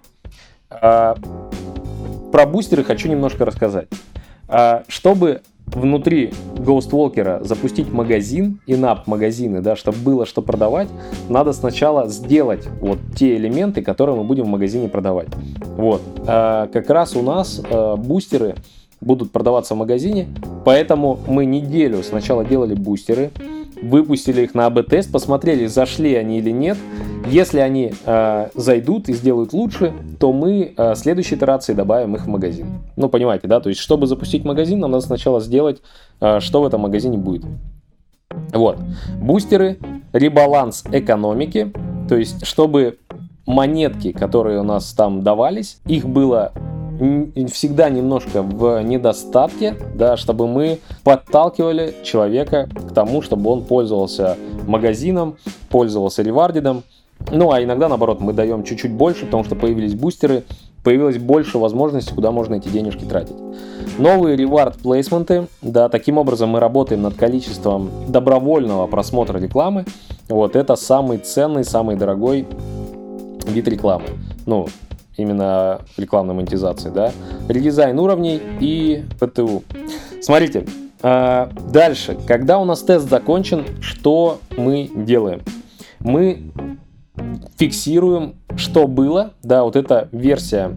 А, 0.70 1.16
про 2.32 2.46
бустеры 2.46 2.84
хочу 2.84 3.08
немножко 3.08 3.44
рассказать. 3.44 3.88
А, 4.48 4.84
чтобы 4.88 5.42
внутри 5.66 6.32
Ghost 6.54 6.90
Walker 6.90 7.44
запустить 7.44 7.92
магазин, 7.92 8.60
инап 8.66 9.06
магазины, 9.06 9.60
да, 9.60 9.76
чтобы 9.76 9.98
было 9.98 10.26
что 10.26 10.42
продавать, 10.42 10.88
надо 11.28 11.52
сначала 11.52 12.08
сделать 12.08 12.68
вот 12.80 12.98
те 13.16 13.36
элементы, 13.36 13.82
которые 13.82 14.16
мы 14.16 14.24
будем 14.24 14.44
в 14.44 14.48
магазине 14.48 14.88
продавать. 14.88 15.28
Вот. 15.76 16.02
А, 16.26 16.68
как 16.68 16.90
раз 16.90 17.16
у 17.16 17.22
нас 17.22 17.60
бустеры 17.98 18.56
будут 19.00 19.30
продаваться 19.30 19.74
в 19.74 19.78
магазине, 19.78 20.28
поэтому 20.64 21.18
мы 21.26 21.44
неделю 21.44 22.02
сначала 22.02 22.44
делали 22.44 22.74
бустеры, 22.74 23.30
выпустили 23.82 24.42
их 24.42 24.54
на 24.54 24.66
АБ-тест, 24.66 25.10
посмотрели, 25.10 25.66
зашли 25.66 26.14
они 26.14 26.38
или 26.38 26.50
нет. 26.50 26.78
Если 27.28 27.58
они 27.58 27.92
э, 28.04 28.48
зайдут 28.54 29.08
и 29.08 29.12
сделают 29.12 29.52
лучше, 29.52 29.92
то 30.18 30.32
мы 30.32 30.74
э, 30.76 30.94
следующей 30.94 31.34
итерации 31.34 31.74
добавим 31.74 32.14
их 32.14 32.26
в 32.26 32.28
магазин. 32.28 32.66
Ну, 32.96 33.08
понимаете, 33.08 33.48
да? 33.48 33.60
То 33.60 33.68
есть, 33.68 33.80
чтобы 33.80 34.06
запустить 34.06 34.44
магазин, 34.44 34.78
нам 34.80 34.92
надо 34.92 35.04
сначала 35.04 35.40
сделать, 35.40 35.82
э, 36.20 36.40
что 36.40 36.62
в 36.62 36.66
этом 36.66 36.82
магазине 36.82 37.18
будет. 37.18 37.44
Вот. 38.52 38.78
Бустеры, 39.20 39.78
ребаланс 40.12 40.84
экономики. 40.92 41.72
То 42.08 42.16
есть, 42.16 42.46
чтобы 42.46 42.98
монетки, 43.46 44.12
которые 44.12 44.60
у 44.60 44.64
нас 44.64 44.92
там 44.92 45.22
давались, 45.22 45.78
их 45.86 46.06
было 46.06 46.52
всегда 47.48 47.88
немножко 47.90 48.42
в 48.42 48.82
недостатке, 48.82 49.74
да, 49.94 50.16
чтобы 50.16 50.46
мы 50.46 50.78
подталкивали 51.04 51.94
человека 52.04 52.68
к 52.88 52.92
тому, 52.92 53.22
чтобы 53.22 53.50
он 53.50 53.64
пользовался 53.64 54.36
магазином, 54.66 55.36
пользовался 55.68 56.22
ревардидом. 56.22 56.84
Ну, 57.30 57.50
а 57.50 57.62
иногда, 57.62 57.88
наоборот, 57.88 58.20
мы 58.20 58.32
даем 58.32 58.62
чуть-чуть 58.62 58.92
больше, 58.92 59.24
потому 59.24 59.44
что 59.44 59.56
появились 59.56 59.94
бустеры, 59.94 60.44
появилось 60.84 61.18
больше 61.18 61.58
возможностей, 61.58 62.14
куда 62.14 62.30
можно 62.30 62.54
эти 62.54 62.68
денежки 62.68 63.04
тратить. 63.04 63.36
Новые 63.98 64.36
ревард 64.36 64.76
плейсменты, 64.76 65.48
да, 65.62 65.88
таким 65.88 66.18
образом 66.18 66.50
мы 66.50 66.60
работаем 66.60 67.02
над 67.02 67.14
количеством 67.14 67.90
добровольного 68.06 68.86
просмотра 68.86 69.38
рекламы. 69.38 69.84
Вот, 70.28 70.54
это 70.54 70.76
самый 70.76 71.18
ценный, 71.18 71.64
самый 71.64 71.96
дорогой 71.96 72.46
вид 73.46 73.66
рекламы. 73.68 74.04
Ну, 74.44 74.68
именно 75.16 75.80
рекламной 75.96 76.34
монетизации, 76.34 76.90
да, 76.90 77.12
редизайн 77.48 77.98
уровней 77.98 78.40
и 78.60 79.04
ПТУ. 79.18 79.62
Смотрите, 80.20 80.66
а, 81.02 81.50
дальше, 81.70 82.18
когда 82.26 82.58
у 82.58 82.64
нас 82.64 82.82
тест 82.82 83.08
закончен, 83.08 83.64
что 83.80 84.38
мы 84.56 84.90
делаем? 84.94 85.42
Мы 86.00 86.52
фиксируем, 87.56 88.36
что 88.56 88.86
было, 88.86 89.32
да, 89.42 89.64
вот 89.64 89.76
эта 89.76 90.08
версия, 90.12 90.76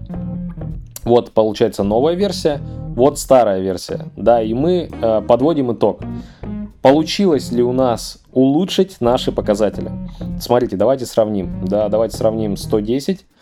вот 1.03 1.31
получается 1.31 1.83
новая 1.83 2.15
версия, 2.15 2.61
вот 2.95 3.19
старая 3.19 3.59
версия, 3.61 4.05
да, 4.15 4.41
и 4.41 4.53
мы 4.53 4.89
э, 4.91 5.21
подводим 5.27 5.71
итог. 5.71 6.01
Получилось 6.81 7.51
ли 7.51 7.63
у 7.63 7.71
нас 7.71 8.21
улучшить 8.31 8.97
наши 8.99 9.31
показатели? 9.31 9.91
Смотрите, 10.39 10.77
давайте 10.77 11.05
сравним, 11.05 11.65
да, 11.65 11.89
давайте 11.89 12.17
сравним 12.17 12.55
110 12.55 13.19
а, 13.19 13.38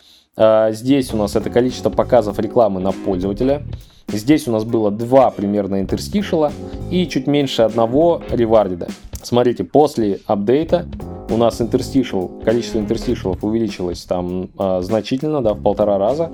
здесь 0.72 1.12
у 1.12 1.16
нас 1.16 1.34
это 1.36 1.50
количество 1.50 1.90
показов 1.90 2.38
рекламы 2.38 2.80
на 2.80 2.92
пользователя. 2.92 3.62
Здесь 4.08 4.48
у 4.48 4.52
нас 4.52 4.64
было 4.64 4.90
два 4.90 5.30
примерно 5.30 5.80
интерстишела 5.80 6.52
и 6.90 7.06
чуть 7.06 7.26
меньше 7.26 7.62
одного 7.62 8.22
ревардида. 8.30 8.88
Смотрите, 9.22 9.64
после 9.64 10.20
апдейта 10.26 10.86
у 11.28 11.36
нас 11.36 11.60
интерстишел, 11.60 12.28
количество 12.44 12.78
интерстишелов 12.78 13.44
увеличилось 13.44 14.04
там 14.04 14.48
э, 14.58 14.80
значительно, 14.82 15.42
да, 15.42 15.52
в 15.52 15.62
полтора 15.62 15.98
раза, 15.98 16.30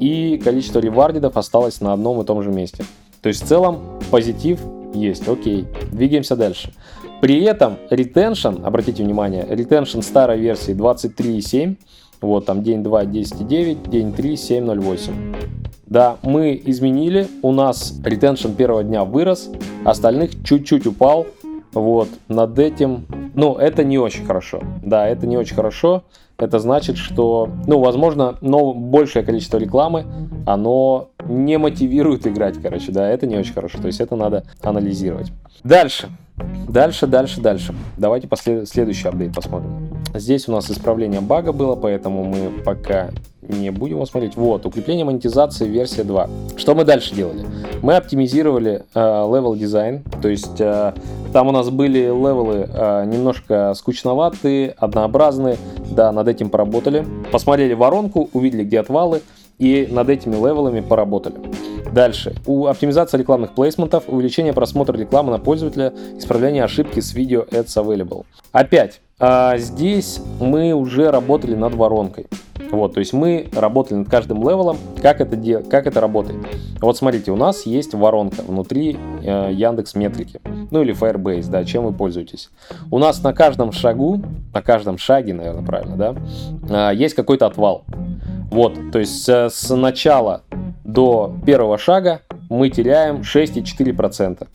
и 0.00 0.40
количество 0.42 0.78
ревардидов 0.78 1.36
осталось 1.36 1.80
на 1.80 1.92
одном 1.92 2.20
и 2.22 2.24
том 2.24 2.42
же 2.42 2.50
месте. 2.50 2.84
То 3.20 3.28
есть 3.28 3.42
в 3.42 3.46
целом 3.46 3.80
позитив 4.10 4.60
есть, 4.94 5.28
окей, 5.28 5.66
двигаемся 5.92 6.36
дальше. 6.36 6.72
При 7.20 7.42
этом 7.44 7.76
retention, 7.90 8.64
обратите 8.64 9.02
внимание, 9.02 9.44
retention 9.44 10.00
старой 10.02 10.40
версии 10.40 10.74
23,7, 10.74 11.76
вот 12.20 12.46
там 12.46 12.62
день 12.62 12.82
2 12.82 13.04
10.9, 13.04 13.88
день 13.90 14.12
3 14.12 14.34
7.08. 14.34 15.36
Да, 15.86 16.18
мы 16.22 16.60
изменили, 16.64 17.26
у 17.42 17.50
нас 17.52 17.98
ретеншн 18.04 18.52
первого 18.52 18.84
дня 18.84 19.04
вырос, 19.04 19.50
остальных 19.84 20.42
чуть-чуть 20.44 20.86
упал. 20.86 21.26
Вот, 21.72 22.08
над 22.28 22.58
этим, 22.58 23.06
ну, 23.34 23.56
это 23.56 23.84
не 23.84 23.98
очень 23.98 24.24
хорошо. 24.24 24.60
Да, 24.84 25.08
это 25.08 25.26
не 25.26 25.36
очень 25.36 25.54
хорошо. 25.54 26.04
Это 26.40 26.58
значит, 26.58 26.96
что, 26.96 27.50
ну, 27.66 27.80
возможно, 27.80 28.36
но 28.40 28.72
большее 28.72 29.22
количество 29.22 29.58
рекламы, 29.58 30.06
оно 30.46 31.10
не 31.28 31.58
мотивирует 31.58 32.26
играть, 32.26 32.56
короче, 32.60 32.92
да, 32.92 33.08
это 33.08 33.26
не 33.26 33.36
очень 33.36 33.52
хорошо. 33.52 33.78
То 33.78 33.86
есть 33.86 34.00
это 34.00 34.16
надо 34.16 34.44
анализировать. 34.62 35.30
Дальше. 35.62 36.08
Дальше, 36.68 37.06
дальше, 37.06 37.40
дальше. 37.40 37.74
Давайте 37.98 38.26
послед... 38.26 38.66
следующий 38.66 39.06
апдейт 39.08 39.34
посмотрим. 39.34 39.90
Здесь 40.14 40.48
у 40.48 40.52
нас 40.52 40.70
исправление 40.70 41.20
бага 41.20 41.52
было, 41.52 41.76
поэтому 41.76 42.24
мы 42.24 42.62
пока 42.64 43.10
не 43.42 43.70
будем 43.70 43.96
его 43.96 44.06
смотреть. 44.06 44.36
Вот, 44.36 44.66
укрепление 44.66 45.04
монетизации 45.04 45.66
версия 45.66 46.04
2. 46.04 46.28
Что 46.56 46.74
мы 46.74 46.84
дальше 46.84 47.14
делали? 47.14 47.44
Мы 47.82 47.96
оптимизировали 47.96 48.84
level 48.94 49.54
э, 49.54 49.58
дизайн, 49.58 50.02
то 50.22 50.28
есть 50.28 50.60
э, 50.60 50.94
там 51.32 51.48
у 51.48 51.52
нас 51.52 51.70
были 51.70 51.98
level 51.98 52.56
ы 52.56 52.68
э, 52.72 53.04
немножко 53.06 53.72
скучноватые, 53.74 54.74
однообразные, 54.76 55.56
да, 55.90 56.12
над 56.12 56.28
этим 56.28 56.50
поработали. 56.50 57.04
Посмотрели 57.30 57.74
воронку, 57.74 58.30
увидели, 58.32 58.64
где 58.64 58.80
отвалы, 58.80 59.22
и 59.58 59.86
над 59.90 60.08
этими 60.08 60.34
level 60.34 60.63
ами 60.63 60.80
поработали. 60.80 61.36
Дальше. 61.92 62.34
У 62.46 62.66
оптимизации 62.66 63.18
рекламных 63.18 63.54
placement 63.54 63.91
ов, 63.91 64.04
увеличение 64.06 64.52
просмотра 64.52 64.96
рекламы 64.96 65.30
на 65.32 65.38
пользователя, 65.38 65.92
исправление 66.16 66.64
ошибки 66.64 67.00
с 67.00 67.14
video 67.14 67.42
ads 67.50 67.76
available. 67.76 68.24
Опять, 68.52 69.00
а 69.20 69.58
здесь 69.58 70.20
мы 70.40 70.72
уже 70.72 71.10
работали 71.10 71.54
над 71.54 71.74
воронкой. 71.74 72.26
Вот, 72.70 72.94
то 72.94 73.00
есть 73.00 73.12
мы 73.12 73.48
работали 73.52 73.98
над 73.98 74.08
каждым 74.08 74.42
level 74.42 74.64
ом, 74.64 74.78
как 75.02 75.20
это, 75.20 75.36
дел... 75.36 75.62
как 75.62 75.86
это 75.86 76.00
работает. 76.00 76.38
Вот 76.80 76.96
смотрите, 76.96 77.32
у 77.32 77.36
нас 77.36 77.66
есть 77.66 77.94
воронка 77.94 78.42
внутри 78.42 78.96
э, 79.22 79.50
Яндекс 79.52 79.94
Метрики, 79.94 80.40
ну 80.70 80.82
или 80.82 80.94
Firebase, 80.94 81.50
да, 81.50 81.64
чем 81.64 81.84
вы 81.84 81.92
пользуетесь. 81.92 82.50
У 82.90 82.98
нас 82.98 83.22
на 83.22 83.32
каждом 83.32 83.72
шагу, 83.72 84.22
на 84.54 84.62
каждом 84.62 84.98
шаге, 84.98 85.34
наверное, 85.34 85.64
правильно, 85.64 85.96
да, 85.96 86.90
э, 86.92 86.96
есть 86.96 87.14
какой-то 87.14 87.46
отвал. 87.46 87.84
Вот, 88.50 88.74
то 88.92 88.98
есть 88.98 89.24
с, 89.24 89.50
с 89.50 89.74
начала 89.74 90.42
до 90.84 91.34
первого 91.44 91.76
шага 91.76 92.22
мы 92.48 92.68
теряем 92.70 93.22
6,4%. 93.22 94.46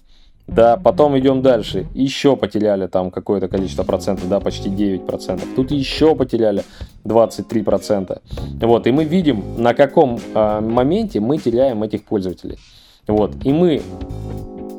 Да, 0.47 0.77
потом 0.77 1.17
идем 1.17 1.41
дальше. 1.41 1.87
Еще 1.93 2.35
потеряли 2.35 2.87
там 2.87 3.09
какое-то 3.09 3.47
количество 3.47 3.83
процентов, 3.83 4.29
да, 4.29 4.39
почти 4.39 4.69
9%. 4.69 5.55
Тут 5.55 5.71
еще 5.71 6.15
потеряли 6.15 6.63
23%. 7.03 8.21
Вот, 8.61 8.87
и 8.87 8.91
мы 8.91 9.05
видим, 9.05 9.43
на 9.57 9.73
каком 9.73 10.19
э, 10.33 10.59
моменте 10.61 11.19
мы 11.19 11.39
теряем 11.39 11.81
этих 11.83 12.03
пользователей. 12.03 12.59
Вот, 13.07 13.33
и 13.43 13.51
мы 13.51 13.81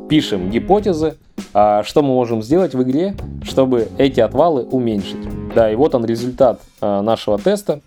пишем 0.09 0.51
гипотезы, 0.51 1.17
а 1.53 1.83
что 1.83 2.03
мы 2.03 2.09
можем 2.09 2.43
сделать 2.43 2.75
в 2.75 2.83
игре, 2.83 3.17
чтобы 3.43 3.89
эти 3.99 4.21
отвалы 4.21 4.65
уменьшить. 4.65 5.29
Да, 5.55 5.71
и 5.71 5.75
вот 5.75 5.95
он 5.95 6.05
результат 6.05 6.61
э, 6.81 7.01
нашего 7.01 7.39
теста 7.39 7.81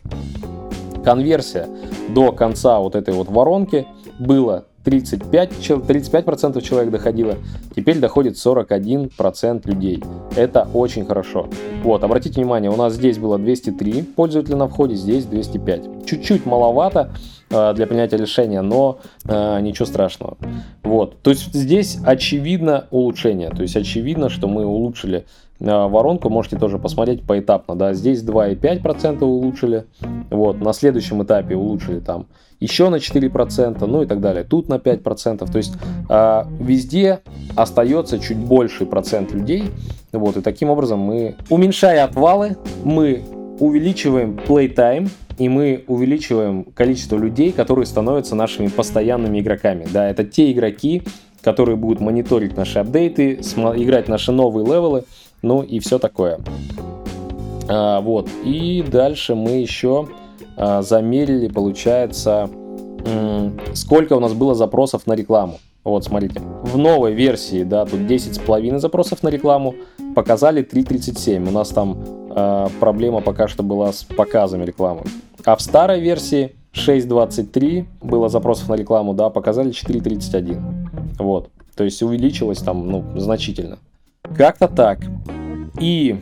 конверсия 1.03 1.67
до 2.09 2.33
конца 2.33 2.79
вот 2.79 2.95
этой 2.95 3.13
вот 3.13 3.29
воронки 3.29 3.87
было 4.19 4.65
35, 4.89 5.51
35% 5.59 6.61
человек 6.61 6.91
доходило, 6.91 7.35
теперь 7.75 7.99
доходит 7.99 8.33
41% 8.33 9.67
людей. 9.67 10.03
Это 10.35 10.67
очень 10.73 11.05
хорошо. 11.05 11.47
Вот, 11.83 12.03
обратите 12.03 12.41
внимание, 12.41 12.71
у 12.71 12.75
нас 12.75 12.93
здесь 12.93 13.19
было 13.19 13.37
203 13.37 14.01
пользователя 14.01 14.55
на 14.55 14.67
входе, 14.67 14.95
здесь 14.95 15.25
205. 15.25 16.05
Чуть-чуть 16.07 16.47
маловато 16.47 17.11
э, 17.51 17.73
для 17.75 17.85
принятия 17.85 18.17
решения, 18.17 18.61
но 18.61 18.99
э, 19.25 19.59
ничего 19.61 19.85
страшного. 19.85 20.37
Вот, 20.83 21.21
то 21.21 21.29
есть 21.29 21.53
здесь 21.53 21.99
очевидно 22.03 22.87
улучшение, 22.89 23.51
то 23.51 23.61
есть 23.61 23.75
очевидно, 23.75 24.29
что 24.29 24.47
мы 24.47 24.65
улучшили 24.65 25.25
э, 25.59 25.65
воронку, 25.65 26.31
можете 26.31 26.57
тоже 26.57 26.79
посмотреть 26.79 27.21
поэтапно, 27.21 27.75
да, 27.75 27.93
здесь 27.93 28.23
2,5% 28.23 29.23
улучшили, 29.23 29.85
вот, 30.31 30.59
на 30.59 30.73
следующем 30.73 31.21
этапе 31.21 31.55
улучшили 31.55 31.99
там 31.99 32.25
еще 32.59 32.89
на 32.89 32.95
4%, 32.95 33.85
ну 33.85 34.03
и 34.03 34.05
так 34.05 34.19
далее. 34.19 34.43
Тут 34.43 34.69
на 34.69 34.75
5%. 34.75 35.51
То 35.51 35.57
есть 35.57 35.73
э, 36.09 36.43
везде 36.59 37.21
остается 37.55 38.19
чуть 38.19 38.37
больший 38.37 38.85
процент 38.85 39.31
людей. 39.31 39.65
Вот, 40.11 40.37
и 40.37 40.41
таким 40.41 40.69
образом 40.69 40.99
мы, 40.99 41.35
уменьшая 41.49 42.03
отвалы, 42.03 42.57
мы 42.83 43.23
увеличиваем 43.59 44.39
playtime, 44.45 45.09
и 45.37 45.47
мы 45.47 45.83
увеличиваем 45.87 46.63
количество 46.63 47.17
людей, 47.17 47.51
которые 47.51 47.85
становятся 47.85 48.35
нашими 48.35 48.67
постоянными 48.67 49.39
игроками. 49.39 49.87
Да, 49.91 50.09
это 50.09 50.23
те 50.23 50.51
игроки, 50.51 51.03
которые 51.41 51.77
будут 51.77 52.01
мониторить 52.01 52.57
наши 52.57 52.79
апдейты, 52.79 53.35
играть 53.35 54.07
наши 54.07 54.31
новые 54.31 54.65
левелы, 54.65 55.05
ну 55.41 55.61
и 55.61 55.79
все 55.79 55.99
такое. 55.99 56.39
А, 57.69 58.01
вот, 58.01 58.27
и 58.43 58.83
дальше 58.85 59.35
мы 59.35 59.51
еще 59.61 60.09
замерили, 60.59 61.47
получается, 61.47 62.49
сколько 63.73 64.13
у 64.13 64.19
нас 64.19 64.33
было 64.33 64.55
запросов 64.55 65.07
на 65.07 65.13
рекламу. 65.13 65.59
Вот, 65.83 66.03
смотрите, 66.03 66.41
в 66.63 66.77
новой 66.77 67.13
версии, 67.13 67.63
да, 67.63 67.85
тут 67.85 68.01
10,5 68.01 68.79
запросов 68.79 69.23
на 69.23 69.29
рекламу, 69.29 69.75
показали 70.13 70.61
3.37. 70.63 71.47
У 71.47 71.51
нас 71.51 71.69
там 71.69 72.03
э, 72.29 72.67
проблема 72.79 73.21
пока 73.21 73.47
что 73.47 73.63
была 73.63 73.93
с 73.93 74.03
показами 74.03 74.65
рекламы. 74.65 75.03
А 75.45 75.55
в 75.55 75.61
старой 75.61 76.01
версии 76.01 76.55
6.23 76.73 77.85
было 78.01 78.29
запросов 78.29 78.67
на 78.69 78.75
рекламу, 78.75 79.13
да, 79.13 79.29
показали 79.29 79.71
4.31. 79.71 80.61
Вот, 81.17 81.49
то 81.75 81.85
есть 81.85 82.03
увеличилось 82.03 82.59
там, 82.59 82.87
ну, 82.87 83.05
значительно. 83.15 83.77
Как-то 84.35 84.67
так. 84.67 84.99
И 85.79 86.19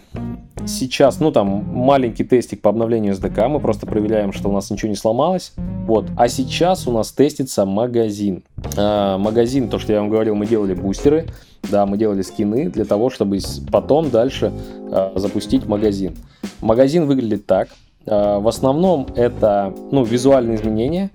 сейчас, 0.68 1.20
ну 1.20 1.32
там, 1.32 1.48
маленький 1.48 2.24
тестик 2.24 2.62
по 2.62 2.70
обновлению 2.70 3.14
SDK, 3.14 3.48
мы 3.48 3.60
просто 3.60 3.86
проверяем, 3.86 4.32
что 4.32 4.50
у 4.50 4.52
нас 4.52 4.70
ничего 4.70 4.90
не 4.90 4.96
сломалось. 4.96 5.54
Вот, 5.86 6.06
а 6.16 6.28
сейчас 6.28 6.88
у 6.88 6.92
нас 6.92 7.12
тестится 7.12 7.66
магазин. 7.66 8.44
А, 8.78 9.18
магазин, 9.18 9.70
то, 9.70 9.80
что 9.80 9.94
я 9.94 10.00
вам 10.00 10.10
говорил, 10.10 10.36
мы 10.36 10.46
делали 10.46 10.74
бустеры, 10.74 11.28
да, 11.70 11.86
мы 11.86 11.98
делали 11.98 12.22
скины 12.22 12.70
для 12.70 12.86
того, 12.86 13.10
чтобы 13.10 13.40
потом 13.72 14.10
дальше 14.10 14.52
а, 14.92 15.14
запустить 15.16 15.66
магазин. 15.66 16.16
Магазин 16.62 17.06
выглядит 17.06 17.46
так. 17.46 17.70
А, 18.06 18.40
в 18.40 18.48
основном 18.48 19.08
это, 19.16 19.74
ну, 19.92 20.04
визуальные 20.04 20.58
изменения, 20.58 21.10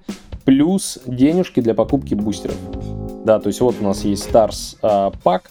плюс 0.44 0.98
денежки 1.06 1.60
для 1.60 1.74
покупки 1.74 2.14
бустеров. 2.14 2.56
Да, 3.24 3.38
то 3.38 3.46
есть 3.48 3.60
вот 3.60 3.76
у 3.80 3.84
нас 3.84 4.04
есть 4.04 4.28
Stars 4.28 4.78
а, 4.82 5.12
пак, 5.22 5.50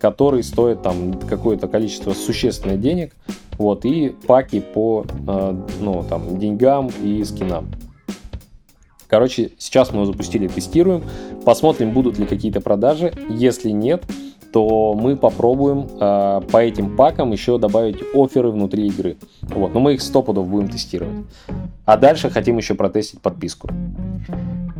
который 0.00 0.42
стоит 0.42 0.82
там 0.82 1.14
какое-то 1.20 1.68
количество 1.68 2.12
существенных 2.12 2.80
денег, 2.80 3.14
вот, 3.58 3.84
и 3.84 4.08
паки 4.26 4.60
по, 4.60 5.04
э, 5.26 5.66
ну, 5.80 6.04
там, 6.08 6.38
деньгам 6.38 6.90
и 7.02 7.22
скинам. 7.24 7.68
Короче, 9.06 9.50
сейчас 9.58 9.90
мы 9.90 9.98
его 9.98 10.06
запустили, 10.06 10.48
тестируем, 10.48 11.04
посмотрим, 11.44 11.92
будут 11.92 12.18
ли 12.18 12.26
какие-то 12.26 12.62
продажи. 12.62 13.12
Если 13.28 13.70
нет, 13.70 14.04
то 14.52 14.94
мы 14.94 15.16
попробуем 15.16 15.88
э, 15.98 16.40
по 16.50 16.58
этим 16.58 16.96
пакам 16.96 17.32
еще 17.32 17.58
добавить 17.58 18.02
оферы 18.14 18.50
внутри 18.50 18.86
игры. 18.86 19.16
Вот, 19.42 19.74
но 19.74 19.80
мы 19.80 19.94
их 19.94 20.02
стопудов 20.02 20.46
будем 20.46 20.68
тестировать. 20.68 21.24
А 21.84 21.96
дальше 21.96 22.30
хотим 22.30 22.58
еще 22.58 22.74
протестить 22.74 23.20
подписку. 23.20 23.68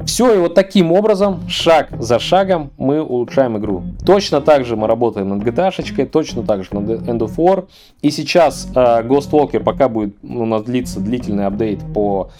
Все, 0.04 0.34
и 0.34 0.38
вот 0.38 0.54
таким 0.54 0.92
образом, 0.92 1.48
шаг 1.48 1.88
за 1.98 2.18
шагом, 2.18 2.70
мы 2.76 3.02
улучшаем 3.02 3.56
игру. 3.58 3.82
Точно 4.04 4.40
так 4.40 4.64
же 4.64 4.76
мы 4.76 4.86
работаем 4.86 5.28
над 5.28 5.42
GTA, 5.42 6.06
точно 6.06 6.42
так 6.42 6.64
же 6.64 6.70
над 6.72 7.08
End 7.08 7.18
of 7.18 7.36
War. 7.36 7.66
И 8.02 8.10
сейчас 8.10 8.68
э, 8.74 9.02
Ghost 9.02 9.30
Walker, 9.30 9.60
пока 9.60 9.88
будет 9.88 10.16
у 10.22 10.44
нас 10.44 10.62
длиться 10.62 11.00
длительный 11.00 11.46
апдейт 11.46 11.80
по 11.94 12.30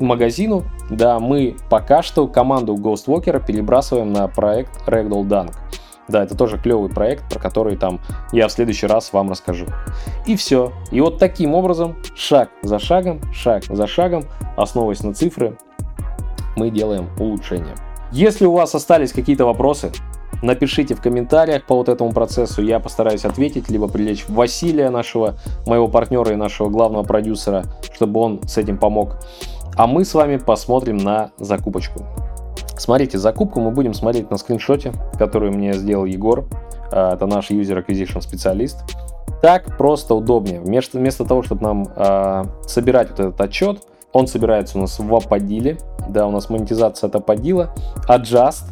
магазину, 0.00 0.64
да, 0.90 1.20
мы 1.20 1.56
пока 1.68 2.02
что 2.02 2.26
команду 2.26 2.74
Ghost 2.74 3.06
Walker 3.06 3.44
перебрасываем 3.44 4.12
на 4.12 4.26
проект 4.28 4.88
Ragdoll 4.88 5.26
Dunk. 5.28 5.52
Да, 6.10 6.24
это 6.24 6.36
тоже 6.36 6.58
клевый 6.58 6.90
проект, 6.90 7.28
про 7.30 7.38
который 7.38 7.76
там 7.76 8.00
я 8.32 8.48
в 8.48 8.52
следующий 8.52 8.86
раз 8.86 9.12
вам 9.12 9.30
расскажу. 9.30 9.66
И 10.26 10.36
все. 10.36 10.72
И 10.90 11.00
вот 11.00 11.18
таким 11.18 11.54
образом, 11.54 11.96
шаг 12.16 12.50
за 12.62 12.78
шагом, 12.78 13.20
шаг 13.32 13.64
за 13.64 13.86
шагом, 13.86 14.24
основываясь 14.56 15.02
на 15.02 15.14
цифры, 15.14 15.56
мы 16.56 16.70
делаем 16.70 17.08
улучшения. 17.18 17.74
Если 18.12 18.44
у 18.44 18.52
вас 18.52 18.74
остались 18.74 19.12
какие-то 19.12 19.46
вопросы, 19.46 19.92
напишите 20.42 20.94
в 20.94 21.00
комментариях 21.00 21.64
по 21.64 21.76
вот 21.76 21.88
этому 21.88 22.12
процессу, 22.12 22.62
я 22.62 22.80
постараюсь 22.80 23.24
ответить, 23.24 23.70
либо 23.70 23.86
привлечь 23.86 24.24
Василия, 24.28 24.90
нашего, 24.90 25.36
моего 25.66 25.86
партнера 25.86 26.32
и 26.32 26.36
нашего 26.36 26.68
главного 26.68 27.04
продюсера, 27.04 27.64
чтобы 27.94 28.20
он 28.20 28.40
с 28.48 28.58
этим 28.58 28.78
помог. 28.78 29.16
А 29.76 29.86
мы 29.86 30.04
с 30.04 30.14
вами 30.14 30.38
посмотрим 30.38 30.96
на 30.96 31.30
закупочку. 31.38 32.04
Смотрите, 32.80 33.18
закупку 33.18 33.60
мы 33.60 33.72
будем 33.72 33.92
смотреть 33.92 34.30
на 34.30 34.38
скриншоте, 34.38 34.94
который 35.18 35.50
мне 35.50 35.74
сделал 35.74 36.06
Егор. 36.06 36.46
А, 36.90 37.12
это 37.12 37.26
наш 37.26 37.50
User 37.50 37.84
Acquisition 37.84 38.22
специалист. 38.22 38.78
Так 39.42 39.76
просто 39.76 40.14
удобнее. 40.14 40.60
Вместо, 40.60 40.96
вместо 40.96 41.26
того, 41.26 41.42
чтобы 41.42 41.62
нам 41.62 41.88
э, 41.94 42.44
собирать 42.66 43.10
вот 43.10 43.20
этот 43.20 43.40
отчет, 43.40 43.82
он 44.14 44.26
собирается 44.26 44.78
у 44.78 44.80
нас 44.80 44.98
в 44.98 45.14
Аподиле. 45.14 45.76
Да, 46.08 46.26
у 46.26 46.30
нас 46.30 46.48
монетизация 46.48 47.08
это 47.08 47.18
Аподила. 47.18 47.74
Adjust, 48.08 48.64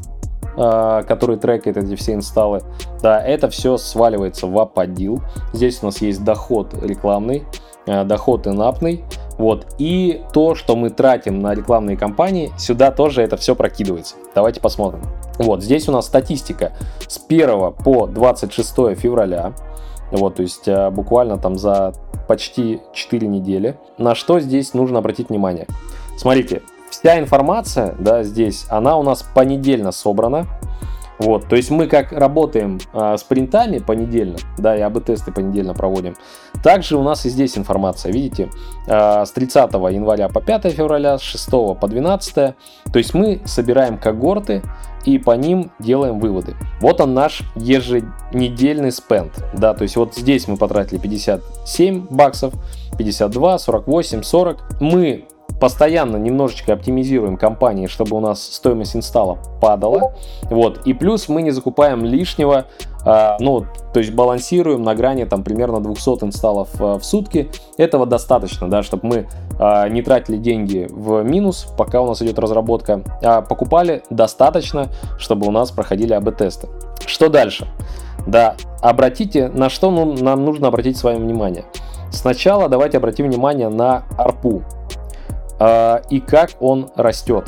э, 0.57 1.03
который 1.07 1.37
трекает 1.37 1.77
эти 1.77 1.95
все 1.95 2.15
инсталлы. 2.15 2.63
Да, 3.03 3.21
это 3.21 3.51
все 3.51 3.77
сваливается 3.77 4.47
в 4.47 4.59
Аподил. 4.59 5.23
Здесь 5.53 5.83
у 5.83 5.87
нас 5.87 6.01
есть 6.01 6.25
доход 6.25 6.75
рекламный, 6.83 7.45
э, 7.87 8.05
доход 8.05 8.47
инапный. 8.47 9.05
Вот. 9.39 9.67
И 9.79 10.23
то, 10.33 10.55
что 10.55 10.77
мы 10.77 10.91
тратим 10.91 11.41
на 11.41 11.55
рекламные 11.55 11.97
кампании, 11.97 12.53
сюда 12.59 12.91
тоже 12.91 13.23
это 13.23 13.37
все 13.37 13.55
прокидывается. 13.55 14.17
Давайте 14.35 14.61
посмотрим. 14.61 15.03
Вот, 15.39 15.63
здесь 15.63 15.89
у 15.89 15.93
нас 15.93 16.07
статистика 16.07 16.73
с 17.07 17.21
1 17.27 17.73
по 17.85 18.07
26 18.07 18.99
февраля. 18.99 19.53
Вот, 20.11 20.37
то 20.37 20.43
есть 20.43 20.67
э, 20.67 20.91
буквально 20.91 21.39
там 21.39 21.57
за 21.57 21.93
почти 22.27 22.81
4 22.93 23.29
недели. 23.29 23.79
На 23.97 24.15
что 24.15 24.41
здесь 24.41 24.75
нужно 24.75 24.99
обратить 24.99 25.29
внимание? 25.29 25.67
Смотрите, 26.17 26.63
вся 26.91 27.19
информация, 27.19 27.95
да, 27.99 28.25
здесь, 28.25 28.67
она 28.69 28.97
у 28.97 29.03
нас 29.03 29.25
понедельно 29.35 29.93
собрана. 29.93 30.47
Вот, 31.19 31.49
то 31.49 31.57
есть 31.57 31.71
мы 31.71 31.89
как 31.89 32.13
работаем 32.13 32.79
э, 32.93 33.17
с 33.19 33.25
принтами 33.25 33.79
понедельно, 33.79 34.39
да, 34.57 34.77
и 34.77 34.81
АБ-тесты 34.81 35.33
понедельно 35.33 35.75
проводим. 35.75 36.15
Также 36.63 36.97
у 36.97 37.03
нас 37.03 37.27
и 37.27 37.29
здесь 37.29 37.59
информация, 37.59 38.13
видите, 38.13 38.51
э, 38.87 39.25
с 39.25 39.31
30 39.33 39.73
января 39.73 40.29
по 40.29 40.41
5 40.41 40.73
февраля, 40.73 41.19
с 41.19 41.23
6 41.23 41.51
по 41.75 41.89
12. 41.89 42.35
То 42.35 42.55
есть 42.95 43.15
мы 43.15 43.41
собираем 43.45 43.99
когорты 43.99 44.63
и 45.05 45.19
по 45.19 45.33
ним 45.33 45.73
делаем 45.81 46.21
выводы. 46.21 46.55
Вот 46.81 47.01
он 47.01 47.15
наш 47.15 47.43
еженедельный 47.57 48.93
спенд, 48.93 49.33
да, 49.55 49.75
то 49.75 49.83
есть 49.83 49.97
вот 49.97 50.15
здесь 50.15 50.47
мы 50.47 50.57
потратили 50.57 50.99
57 50.99 52.07
баксов, 52.11 52.55
52, 52.97 53.59
48, 53.59 54.23
40. 54.23 54.81
Мы 54.81 55.27
постоянно 55.61 56.17
немножечко 56.17 56.73
оптимизируем 56.73 57.37
компании, 57.37 57.87
чтобы 57.87 58.17
у 58.17 58.21
нас 58.21 58.43
стоимость 58.43 58.97
инсталла 58.97 59.39
падала. 59.61 60.15
Вот. 60.45 60.87
И 60.87 60.95
плюс 60.95 61.29
мы 61.29 61.43
не 61.43 61.51
закупаем 61.51 62.05
лишнего, 62.05 62.67
э, 63.05 63.37
ну, 63.41 63.67
то 63.93 64.01
есть 64.01 64.13
балансируем 64.13 64.83
на 64.83 64.95
грани 64.95 65.25
там 65.25 65.43
примерно 65.43 65.81
200 65.81 66.25
инсталлов 66.25 66.69
э, 66.81 66.99
в 66.99 67.05
сутки. 67.05 67.51
Этого 67.77 68.07
достаточно, 68.07 68.69
да, 68.69 68.83
чтобы 68.83 69.07
мы 69.07 69.29
э, 69.59 69.89
не 69.89 70.03
тратили 70.03 70.37
деньги 70.37 70.87
в 70.91 71.23
минус, 71.23 71.67
пока 71.77 72.01
у 72.01 72.07
нас 72.07 72.23
идет 72.23 72.39
разработка, 72.39 73.03
а 73.23 73.43
покупали 73.43 74.03
достаточно, 74.11 74.89
чтобы 75.19 75.47
у 75.47 75.51
нас 75.51 75.71
проходили 75.71 76.13
АБ-тесты. 76.13 76.69
Что 77.07 77.29
дальше? 77.29 77.67
Да, 78.27 78.57
обратите, 78.83 79.49
на 79.49 79.71
что 79.71 79.91
нам 79.91 80.45
нужно 80.45 80.69
обратить 80.69 80.97
с 80.97 81.05
вами 81.05 81.19
внимание. 81.19 81.65
Сначала 82.11 82.69
давайте 82.69 82.99
обратим 82.99 83.27
внимание 83.27 83.69
на 83.69 84.05
ARPU. 84.19 84.63
А, 85.59 86.03
и 86.11 86.21
как 86.21 86.51
он 86.61 86.91
растет. 86.97 87.47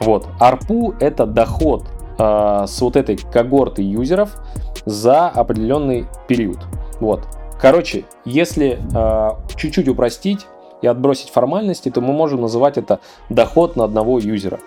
Вот, 0.00 0.26
ARPU 0.40 0.96
это 1.00 1.24
доход 1.24 1.84
э, 2.18 2.64
с 2.66 2.80
вот 2.80 2.96
этой 2.96 3.16
когорты 3.16 3.82
юзеров 3.82 4.36
за 4.84 5.28
определенный 5.28 6.06
период. 6.28 6.58
Вот. 7.00 7.22
Короче, 7.60 8.04
если 8.24 8.78
э, 8.94 9.56
чуть-чуть 9.56 9.88
упростить 9.88 10.46
и 10.82 10.86
отбросить 10.86 11.30
формальности, 11.30 11.88
то 11.90 12.00
мы 12.00 12.12
можем 12.12 12.42
называть 12.42 12.76
это 12.76 13.00
доход 13.30 13.76
на 13.76 13.84
одного 13.84 14.18
юзера. 14.18 14.58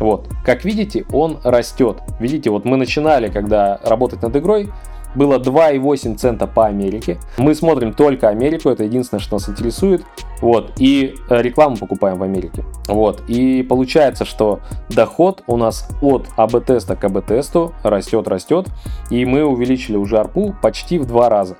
Вот. 0.00 0.28
Как 0.44 0.64
видите, 0.64 1.04
он 1.12 1.38
растет. 1.44 1.98
Видите, 2.18 2.50
вот 2.50 2.64
мы 2.64 2.76
начинали, 2.76 3.28
когда 3.28 3.78
работать 3.82 4.22
над 4.22 4.34
игрой, 4.36 4.70
было 5.16 5.38
2,8 5.38 6.16
цента 6.16 6.46
по 6.46 6.66
Америке. 6.66 7.18
Мы 7.38 7.54
смотрим 7.54 7.92
только 7.92 8.28
Америку, 8.28 8.68
это 8.68 8.84
единственное, 8.84 9.20
что 9.20 9.36
нас 9.36 9.48
интересует. 9.48 10.04
Вот, 10.40 10.72
и 10.78 11.14
э, 11.30 11.42
рекламу 11.42 11.76
покупаем 11.76 12.18
в 12.18 12.22
Америке. 12.22 12.64
Вот, 12.88 13.22
и 13.26 13.62
получается, 13.62 14.24
что 14.24 14.60
доход 14.90 15.42
у 15.46 15.56
нас 15.56 15.88
от 16.02 16.26
АБ-теста 16.36 16.94
к 16.94 17.04
АБ-тесту 17.04 17.72
растет, 17.82 18.28
растет, 18.28 18.66
и 19.10 19.24
мы 19.24 19.44
увеличили 19.44 19.96
уже 19.96 20.16
ARPU 20.16 20.54
почти 20.60 20.98
в 20.98 21.06
два 21.06 21.30
раза. 21.30 21.56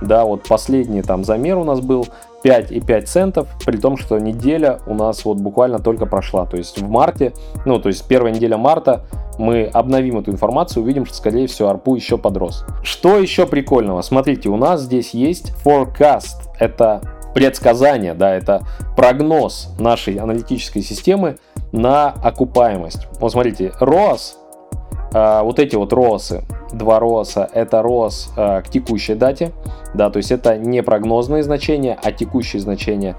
Да, 0.00 0.24
вот 0.24 0.48
последний 0.48 1.02
там 1.02 1.24
замер 1.24 1.58
у 1.58 1.64
нас 1.64 1.80
был 1.80 2.06
5,5 2.42 3.02
центов, 3.02 3.48
при 3.64 3.76
том, 3.76 3.96
что 3.96 4.18
неделя 4.18 4.80
у 4.86 4.94
нас 4.94 5.24
вот 5.24 5.38
буквально 5.38 5.78
только 5.78 6.06
прошла. 6.06 6.46
То 6.46 6.56
есть 6.56 6.80
в 6.80 6.88
марте, 6.88 7.32
ну, 7.66 7.78
то 7.78 7.88
есть 7.88 8.06
первая 8.08 8.32
неделя 8.32 8.56
марта 8.56 9.04
мы 9.40 9.64
обновим 9.64 10.18
эту 10.18 10.30
информацию, 10.30 10.82
увидим, 10.82 11.06
что, 11.06 11.14
скорее 11.16 11.46
всего, 11.46 11.68
арпу 11.70 11.96
еще 11.96 12.18
подрос. 12.18 12.64
Что 12.82 13.18
еще 13.18 13.46
прикольного? 13.46 14.02
Смотрите, 14.02 14.50
у 14.50 14.56
нас 14.56 14.82
здесь 14.82 15.14
есть 15.14 15.54
forecast. 15.64 16.36
Это 16.58 17.00
предсказание, 17.34 18.14
да, 18.14 18.34
это 18.34 18.62
прогноз 18.96 19.74
нашей 19.78 20.16
аналитической 20.16 20.82
системы 20.82 21.38
на 21.72 22.08
окупаемость. 22.08 23.06
Вот 23.18 23.32
смотрите, 23.32 23.72
ROAS, 23.80 24.34
э, 25.14 25.40
вот 25.42 25.58
эти 25.58 25.76
вот 25.76 25.92
росы, 25.92 26.42
два 26.72 26.98
роса, 26.98 27.48
это 27.52 27.82
рос 27.82 28.32
э, 28.36 28.62
к 28.62 28.68
текущей 28.68 29.14
дате, 29.14 29.52
да, 29.94 30.10
то 30.10 30.18
есть 30.18 30.32
это 30.32 30.58
не 30.58 30.82
прогнозные 30.82 31.42
значения, 31.42 31.98
а 32.02 32.12
текущие 32.12 32.60
значения. 32.60 33.16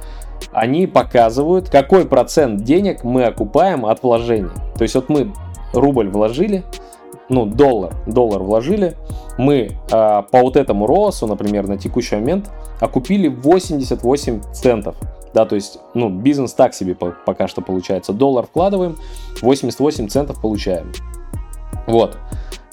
они 0.51 0.87
показывают, 0.87 1.69
какой 1.69 2.05
процент 2.05 2.63
денег 2.63 3.03
мы 3.03 3.23
окупаем 3.23 3.85
от 3.85 4.03
вложений. 4.03 4.49
То 4.75 4.83
есть 4.83 4.95
вот 4.95 5.07
мы 5.07 5.31
рубль 5.73 6.09
вложили, 6.09 6.63
ну, 7.29 7.45
доллар, 7.45 7.95
доллар 8.07 8.43
вложили, 8.43 8.95
мы 9.37 9.55
э, 9.55 9.71
по 9.89 10.41
вот 10.41 10.57
этому 10.57 10.85
ROAS, 10.85 11.25
например, 11.25 11.67
на 11.67 11.77
текущий 11.77 12.15
момент 12.15 12.51
окупили 12.79 13.27
88 13.27 14.41
центов. 14.53 14.95
Да, 15.33 15.45
то 15.45 15.55
есть, 15.55 15.79
ну, 15.93 16.09
бизнес 16.09 16.53
так 16.53 16.73
себе 16.73 16.93
пока 16.93 17.47
что 17.47 17.61
получается. 17.61 18.11
Доллар 18.11 18.45
вкладываем, 18.45 18.97
88 19.41 20.09
центов 20.09 20.41
получаем. 20.41 20.91
Вот. 21.87 22.17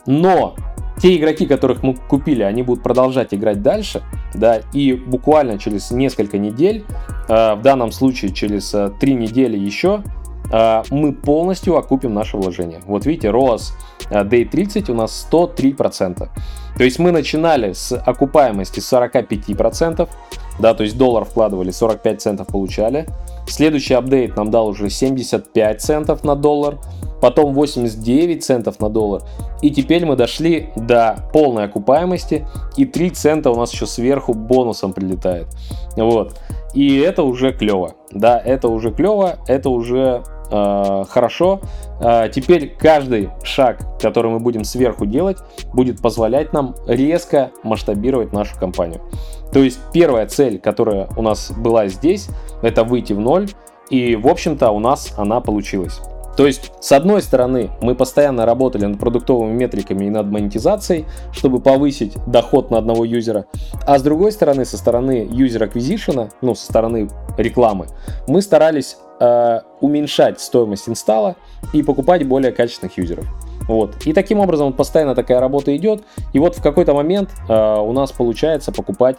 Но 0.07 0.57
те 1.01 1.17
игроки, 1.17 1.47
которых 1.47 1.85
мы 1.85 1.95
купили, 1.95 2.43
они 2.43 2.63
будут 2.63 2.83
продолжать 2.83 3.33
играть 3.33 3.63
дальше, 3.63 4.03
да, 4.35 4.61
и 4.73 4.93
буквально 4.93 5.59
через 5.59 5.93
несколько 5.93 6.39
недель, 6.39 6.85
э, 7.29 7.55
в 7.55 7.63
данном 7.63 7.93
случае 7.93 8.33
через 8.33 8.75
э, 8.75 8.91
3 8.99 9.15
недели 9.15 9.57
еще, 9.57 10.03
мы 10.51 11.13
полностью 11.13 11.77
окупим 11.77 12.15
наше 12.15 12.37
вложение. 12.37 12.81
Вот 12.87 13.07
видите, 13.07 13.29
ROAS 13.29 13.73
э, 14.11 14.25
Day 14.25 14.49
30 14.49 14.89
у 14.91 14.95
нас 14.95 15.29
103%. 15.31 16.29
То 16.77 16.85
есть 16.85 16.99
мы 16.99 17.11
начинали 17.11 17.73
с 17.73 17.97
окупаемости 17.97 18.79
45%, 18.79 20.09
да, 20.61 20.75
то 20.75 20.85
есть 20.85 20.97
доллар 20.97 21.25
вкладывали, 21.25 21.71
45 21.71 22.23
центов 22.23 22.47
получали. 22.47 23.07
Следующий 23.49 23.95
апдейт 23.95 24.37
нам 24.37 24.51
дал 24.51 24.69
уже 24.69 24.89
75 24.89 25.81
центов 25.81 26.23
на 26.23 26.37
доллар, 26.37 26.79
потом 27.21 27.53
89 27.55 28.45
центов 28.45 28.79
на 28.81 28.89
доллар. 28.91 29.23
И 29.63 29.71
теперь 29.71 30.05
мы 30.05 30.17
дошли 30.17 30.71
до 30.77 31.29
полной 31.33 31.65
окупаемости, 31.65 32.47
и 32.77 32.85
3 32.85 33.11
цента 33.11 33.51
у 33.51 33.57
нас 33.57 33.73
еще 33.73 33.87
сверху 33.87 34.35
бонусом 34.35 34.93
прилетает. 34.93 35.49
Вот. 35.97 36.39
И 36.75 36.99
это 36.99 37.23
уже 37.23 37.53
клево. 37.53 37.95
Да, 38.13 38.39
это 38.39 38.69
уже 38.69 38.93
клево, 38.93 39.39
это 39.49 39.71
уже 39.71 40.23
э, 40.27 40.38
хорошо. 40.51 41.61
Э, 42.01 42.29
теперь 42.33 42.75
каждый 42.79 43.31
шаг, 43.43 43.81
который 44.01 44.31
мы 44.31 44.41
будем 44.41 44.65
сверху 44.65 45.07
делать, 45.07 45.39
будет 45.73 46.01
позволять 46.01 46.53
нам 46.53 46.75
резко 46.87 47.51
масштабировать 47.63 48.33
нашу 48.33 48.59
компанию. 48.59 49.01
То 49.53 49.61
есть 49.61 49.79
первая 49.93 50.27
цель, 50.27 50.59
которая 50.59 51.09
у 51.17 51.23
нас 51.23 51.53
была 51.53 51.89
здесь, 51.89 52.29
это 52.63 52.85
выйти 52.85 53.13
в 53.13 53.21
ноль. 53.21 53.49
И, 53.91 54.17
в 54.17 54.27
общем-то, 54.27 54.71
у 54.71 54.81
нас 54.81 55.15
она 55.17 55.41
получилась. 55.41 56.01
То 56.39 56.47
есть, 56.47 56.71
с 56.79 56.93
одной 56.93 57.21
стороны, 57.21 57.69
мы 57.83 57.97
постоянно 57.97 58.47
работали 58.47 58.87
над 58.87 59.01
продуктовыми 59.01 59.51
метриками 59.55 60.05
и 60.05 60.09
над 60.09 60.31
монетизацией, 60.31 61.05
чтобы 61.33 61.59
повысить 61.59 62.15
доход 62.29 62.71
на 62.71 62.79
одного 62.79 63.05
юзера. 63.05 63.47
А 63.85 63.99
с 63.99 64.03
другой 64.03 64.31
стороны, 64.31 64.65
со 64.65 64.79
стороны 64.79 65.27
user 65.29 65.69
acquisition, 65.69 66.31
ну, 66.41 66.55
со 66.55 66.67
стороны 66.67 67.09
рекламы, 67.37 67.89
мы 68.29 68.41
старались 68.41 68.99
э, 69.19 69.63
уменьшать 69.81 70.41
стоимость 70.41 70.89
инсталла 70.89 71.35
и 71.73 71.83
покупать 71.83 72.25
более 72.25 72.53
качественных 72.53 72.97
юзеров. 72.99 73.25
Вот. 73.67 73.97
И 74.07 74.13
таким 74.13 74.39
образом 74.39 74.73
постоянно 74.73 75.17
такая 75.17 75.41
работа 75.41 75.77
идет. 75.77 76.05
И 76.33 76.39
вот 76.39 76.55
в 76.55 76.63
какой-то 76.63 76.95
момент 76.95 77.31
э, 77.49 77.79
у 77.81 77.93
нас 77.93 78.13
получается 78.13 78.71
покупать 78.71 79.17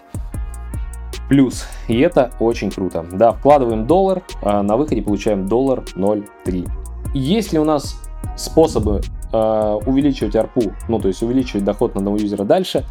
плюс. 1.28 1.66
И 1.90 2.00
это 2.00 2.32
очень 2.40 2.72
круто. 2.72 3.06
Да, 3.12 3.34
вкладываем 3.34 3.88
доллар, 3.88 4.24
а 4.42 4.64
на 4.64 4.78
выходе 4.78 5.02
получаем 5.02 5.50
доллар 5.50 5.84
0,3. 5.98 6.79
Есть 7.14 7.54
ли 7.54 7.60
у 7.60 7.64
нас 7.64 8.00
способы 8.36 9.02
э, 9.32 9.80
увеличивать 9.86 10.36
ARPU, 10.36 10.74
ну 10.88 11.00
то 11.00 11.08
есть 11.08 11.22
увеличивать 11.24 11.64
доход 11.64 11.96
на 11.96 12.00
одного 12.00 12.18
юзера 12.18 12.44
дальше? 12.44 12.86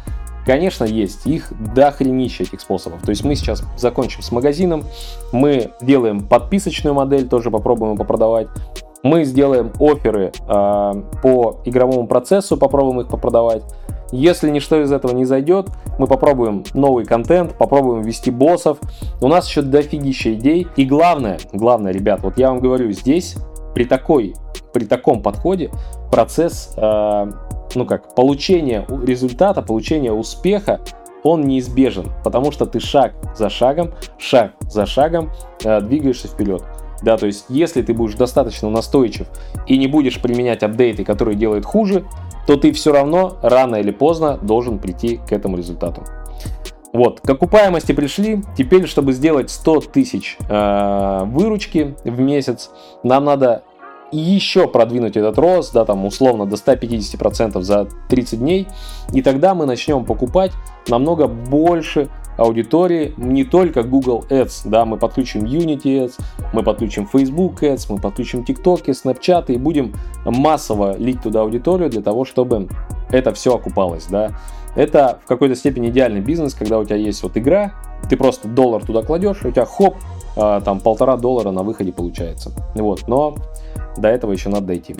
Конечно, 0.45 0.85
есть. 0.85 1.27
Их 1.27 1.51
дохренища 1.75 2.43
этих 2.43 2.61
способов. 2.61 3.01
То 3.01 3.09
есть 3.11 3.23
мы 3.23 3.35
сейчас 3.35 3.63
закончим 3.77 4.21
с 4.21 4.31
магазином, 4.31 4.83
мы 5.31 5.71
делаем 5.81 6.21
подписочную 6.21 6.93
модель, 6.93 7.27
тоже 7.27 7.51
попробуем 7.51 7.97
попродавать. 7.97 8.47
Мы 9.03 9.23
сделаем 9.23 9.71
оферы 9.79 10.31
э, 10.31 11.03
по 11.21 11.61
игровому 11.65 12.07
процессу, 12.07 12.57
попробуем 12.57 13.01
их 13.01 13.07
попродавать. 13.07 13.63
Если 14.11 14.49
ничто 14.49 14.81
из 14.81 14.91
этого 14.91 15.13
не 15.13 15.25
зайдет, 15.25 15.67
мы 15.99 16.07
попробуем 16.07 16.63
новый 16.73 17.05
контент, 17.05 17.53
попробуем 17.53 18.01
ввести 18.01 18.31
боссов. 18.31 18.79
У 19.21 19.27
нас 19.27 19.47
еще 19.47 19.61
дофигища 19.61 20.33
идей. 20.33 20.67
И 20.75 20.85
главное, 20.85 21.37
главное, 21.53 21.91
ребят, 21.91 22.21
вот 22.23 22.37
я 22.37 22.49
вам 22.49 22.59
говорю, 22.59 22.91
здесь 22.91 23.35
при 23.73 23.85
такой, 23.85 24.35
при 24.73 24.85
таком 24.85 25.21
подходе 25.21 25.71
процесс, 26.11 26.73
э, 26.77 27.31
ну 27.75 27.85
как, 27.85 28.15
получения 28.15 28.85
результата, 29.05 29.61
получения 29.61 30.11
успеха, 30.11 30.79
он 31.23 31.41
неизбежен, 31.41 32.11
потому 32.23 32.51
что 32.51 32.65
ты 32.65 32.79
шаг 32.79 33.13
за 33.35 33.49
шагом, 33.49 33.91
шаг 34.17 34.53
за 34.61 34.85
шагом 34.85 35.31
э, 35.63 35.81
двигаешься 35.81 36.27
вперед. 36.27 36.63
Да, 37.01 37.17
то 37.17 37.27
есть, 37.27 37.45
если 37.49 37.81
ты 37.81 37.93
будешь 37.93 38.15
достаточно 38.15 38.69
настойчив 38.69 39.27
и 39.67 39.77
не 39.77 39.87
будешь 39.87 40.21
применять 40.21 40.63
апдейты, 40.63 41.05
которые 41.05 41.35
делают 41.35 41.65
хуже, 41.65 42.05
то 42.45 42.57
ты 42.57 42.71
все 42.73 42.91
равно 42.91 43.37
рано 43.41 43.77
или 43.77 43.91
поздно 43.91 44.37
должен 44.37 44.79
прийти 44.79 45.17
к 45.17 45.31
этому 45.31 45.55
результату. 45.55 46.03
Вот, 46.91 47.21
к 47.21 47.29
окупаемости 47.29 47.91
пришли. 47.91 48.41
Теперь, 48.57 48.87
чтобы 48.87 49.13
сделать 49.13 49.51
100 49.51 49.81
тысяч 49.81 50.37
э, 50.49 51.23
выручки 51.25 51.95
в 52.03 52.19
месяц, 52.19 52.71
нам 53.03 53.25
надо 53.25 53.63
еще 54.11 54.67
продвинуть 54.67 55.17
этот 55.17 55.37
рост, 55.37 55.73
да, 55.73 55.85
там 55.85 56.05
условно 56.05 56.45
до 56.45 56.55
150% 56.55 57.61
за 57.61 57.87
30 58.09 58.39
дней, 58.39 58.67
и 59.13 59.21
тогда 59.21 59.53
мы 59.53 59.65
начнем 59.65 60.03
покупать 60.03 60.51
намного 60.87 61.27
больше 61.27 62.09
аудитории, 62.37 63.13
не 63.17 63.43
только 63.43 63.83
Google 63.83 64.25
Ads, 64.29 64.61
да, 64.65 64.85
мы 64.85 64.97
подключим 64.97 65.43
Unity 65.43 66.05
Ads, 66.05 66.19
мы 66.53 66.63
подключим 66.63 67.05
Facebook 67.05 67.61
Ads, 67.61 67.87
мы 67.89 67.99
подключим 67.99 68.41
TikTok, 68.41 68.85
Snapchat 68.85 69.45
и 69.49 69.57
будем 69.57 69.93
массово 70.25 70.97
лить 70.97 71.21
туда 71.21 71.41
аудиторию 71.41 71.89
для 71.89 72.01
того, 72.01 72.25
чтобы 72.25 72.67
это 73.11 73.33
все 73.33 73.55
окупалось, 73.55 74.07
да. 74.07 74.31
Это 74.79 75.19
в 75.25 75.27
какой-то 75.27 75.55
степени 75.55 75.89
идеальный 75.89 76.21
бизнес, 76.21 76.53
когда 76.53 76.79
у 76.79 76.85
тебя 76.85 76.95
есть 76.95 77.21
вот 77.21 77.35
игра, 77.35 77.73
ты 78.09 78.15
просто 78.15 78.47
доллар 78.47 78.81
туда 78.85 79.01
кладешь, 79.01 79.43
и 79.43 79.49
у 79.49 79.51
тебя 79.51 79.65
хоп, 79.65 79.97
а, 80.37 80.61
там 80.61 80.79
полтора 80.79 81.17
доллара 81.17 81.51
на 81.51 81.63
выходе 81.63 81.91
получается. 81.91 82.53
Вот, 82.75 83.05
но 83.05 83.35
до 83.97 84.07
этого 84.07 84.31
еще 84.31 84.47
надо 84.47 84.67
дойти. 84.67 84.95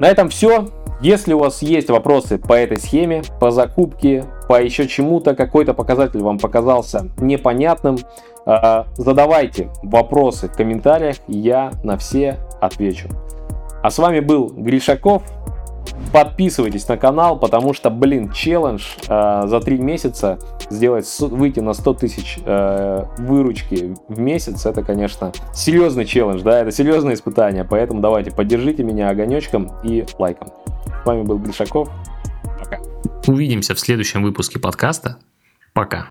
На 0.00 0.08
этом 0.08 0.28
все. 0.28 0.66
Если 1.00 1.34
у 1.34 1.38
вас 1.38 1.62
есть 1.62 1.88
вопросы 1.88 2.36
по 2.36 2.54
этой 2.54 2.78
схеме, 2.78 3.22
по 3.38 3.52
закупке, 3.52 4.24
по 4.48 4.60
еще 4.60 4.88
чему-то, 4.88 5.36
какой-то 5.36 5.72
показатель 5.72 6.20
вам 6.20 6.40
показался 6.40 7.10
непонятным, 7.18 7.98
а, 8.44 8.86
задавайте 8.96 9.70
вопросы 9.84 10.48
в 10.48 10.52
комментариях, 10.52 11.18
я 11.28 11.70
на 11.84 11.96
все 11.96 12.40
отвечу. 12.60 13.08
А 13.84 13.90
с 13.90 13.98
вами 13.98 14.18
был 14.18 14.48
Гришаков. 14.48 15.22
Подписывайтесь 16.12 16.86
на 16.88 16.96
канал, 16.96 17.38
потому 17.38 17.74
что, 17.74 17.90
блин, 17.90 18.30
челлендж 18.30 18.84
э, 19.08 19.42
за 19.46 19.60
3 19.60 19.78
месяца 19.78 20.38
сделать, 20.70 21.06
выйти 21.20 21.60
на 21.60 21.74
100 21.74 21.94
тысяч 21.94 22.38
э, 22.44 23.04
выручки 23.18 23.94
в 24.08 24.18
месяц, 24.18 24.66
это, 24.66 24.82
конечно, 24.82 25.32
серьезный 25.52 26.04
челлендж, 26.04 26.42
да, 26.42 26.60
это 26.60 26.70
серьезное 26.70 27.14
испытание, 27.14 27.64
поэтому 27.64 28.00
давайте 28.00 28.30
поддержите 28.30 28.82
меня 28.82 29.08
огонечком 29.08 29.72
и 29.82 30.04
лайком. 30.18 30.48
С 31.02 31.06
вами 31.06 31.22
был 31.22 31.38
Гришаков. 31.38 31.90
Пока. 32.58 32.78
Увидимся 33.26 33.74
в 33.74 33.80
следующем 33.80 34.22
выпуске 34.22 34.58
подкаста. 34.58 35.18
Пока. 35.72 36.08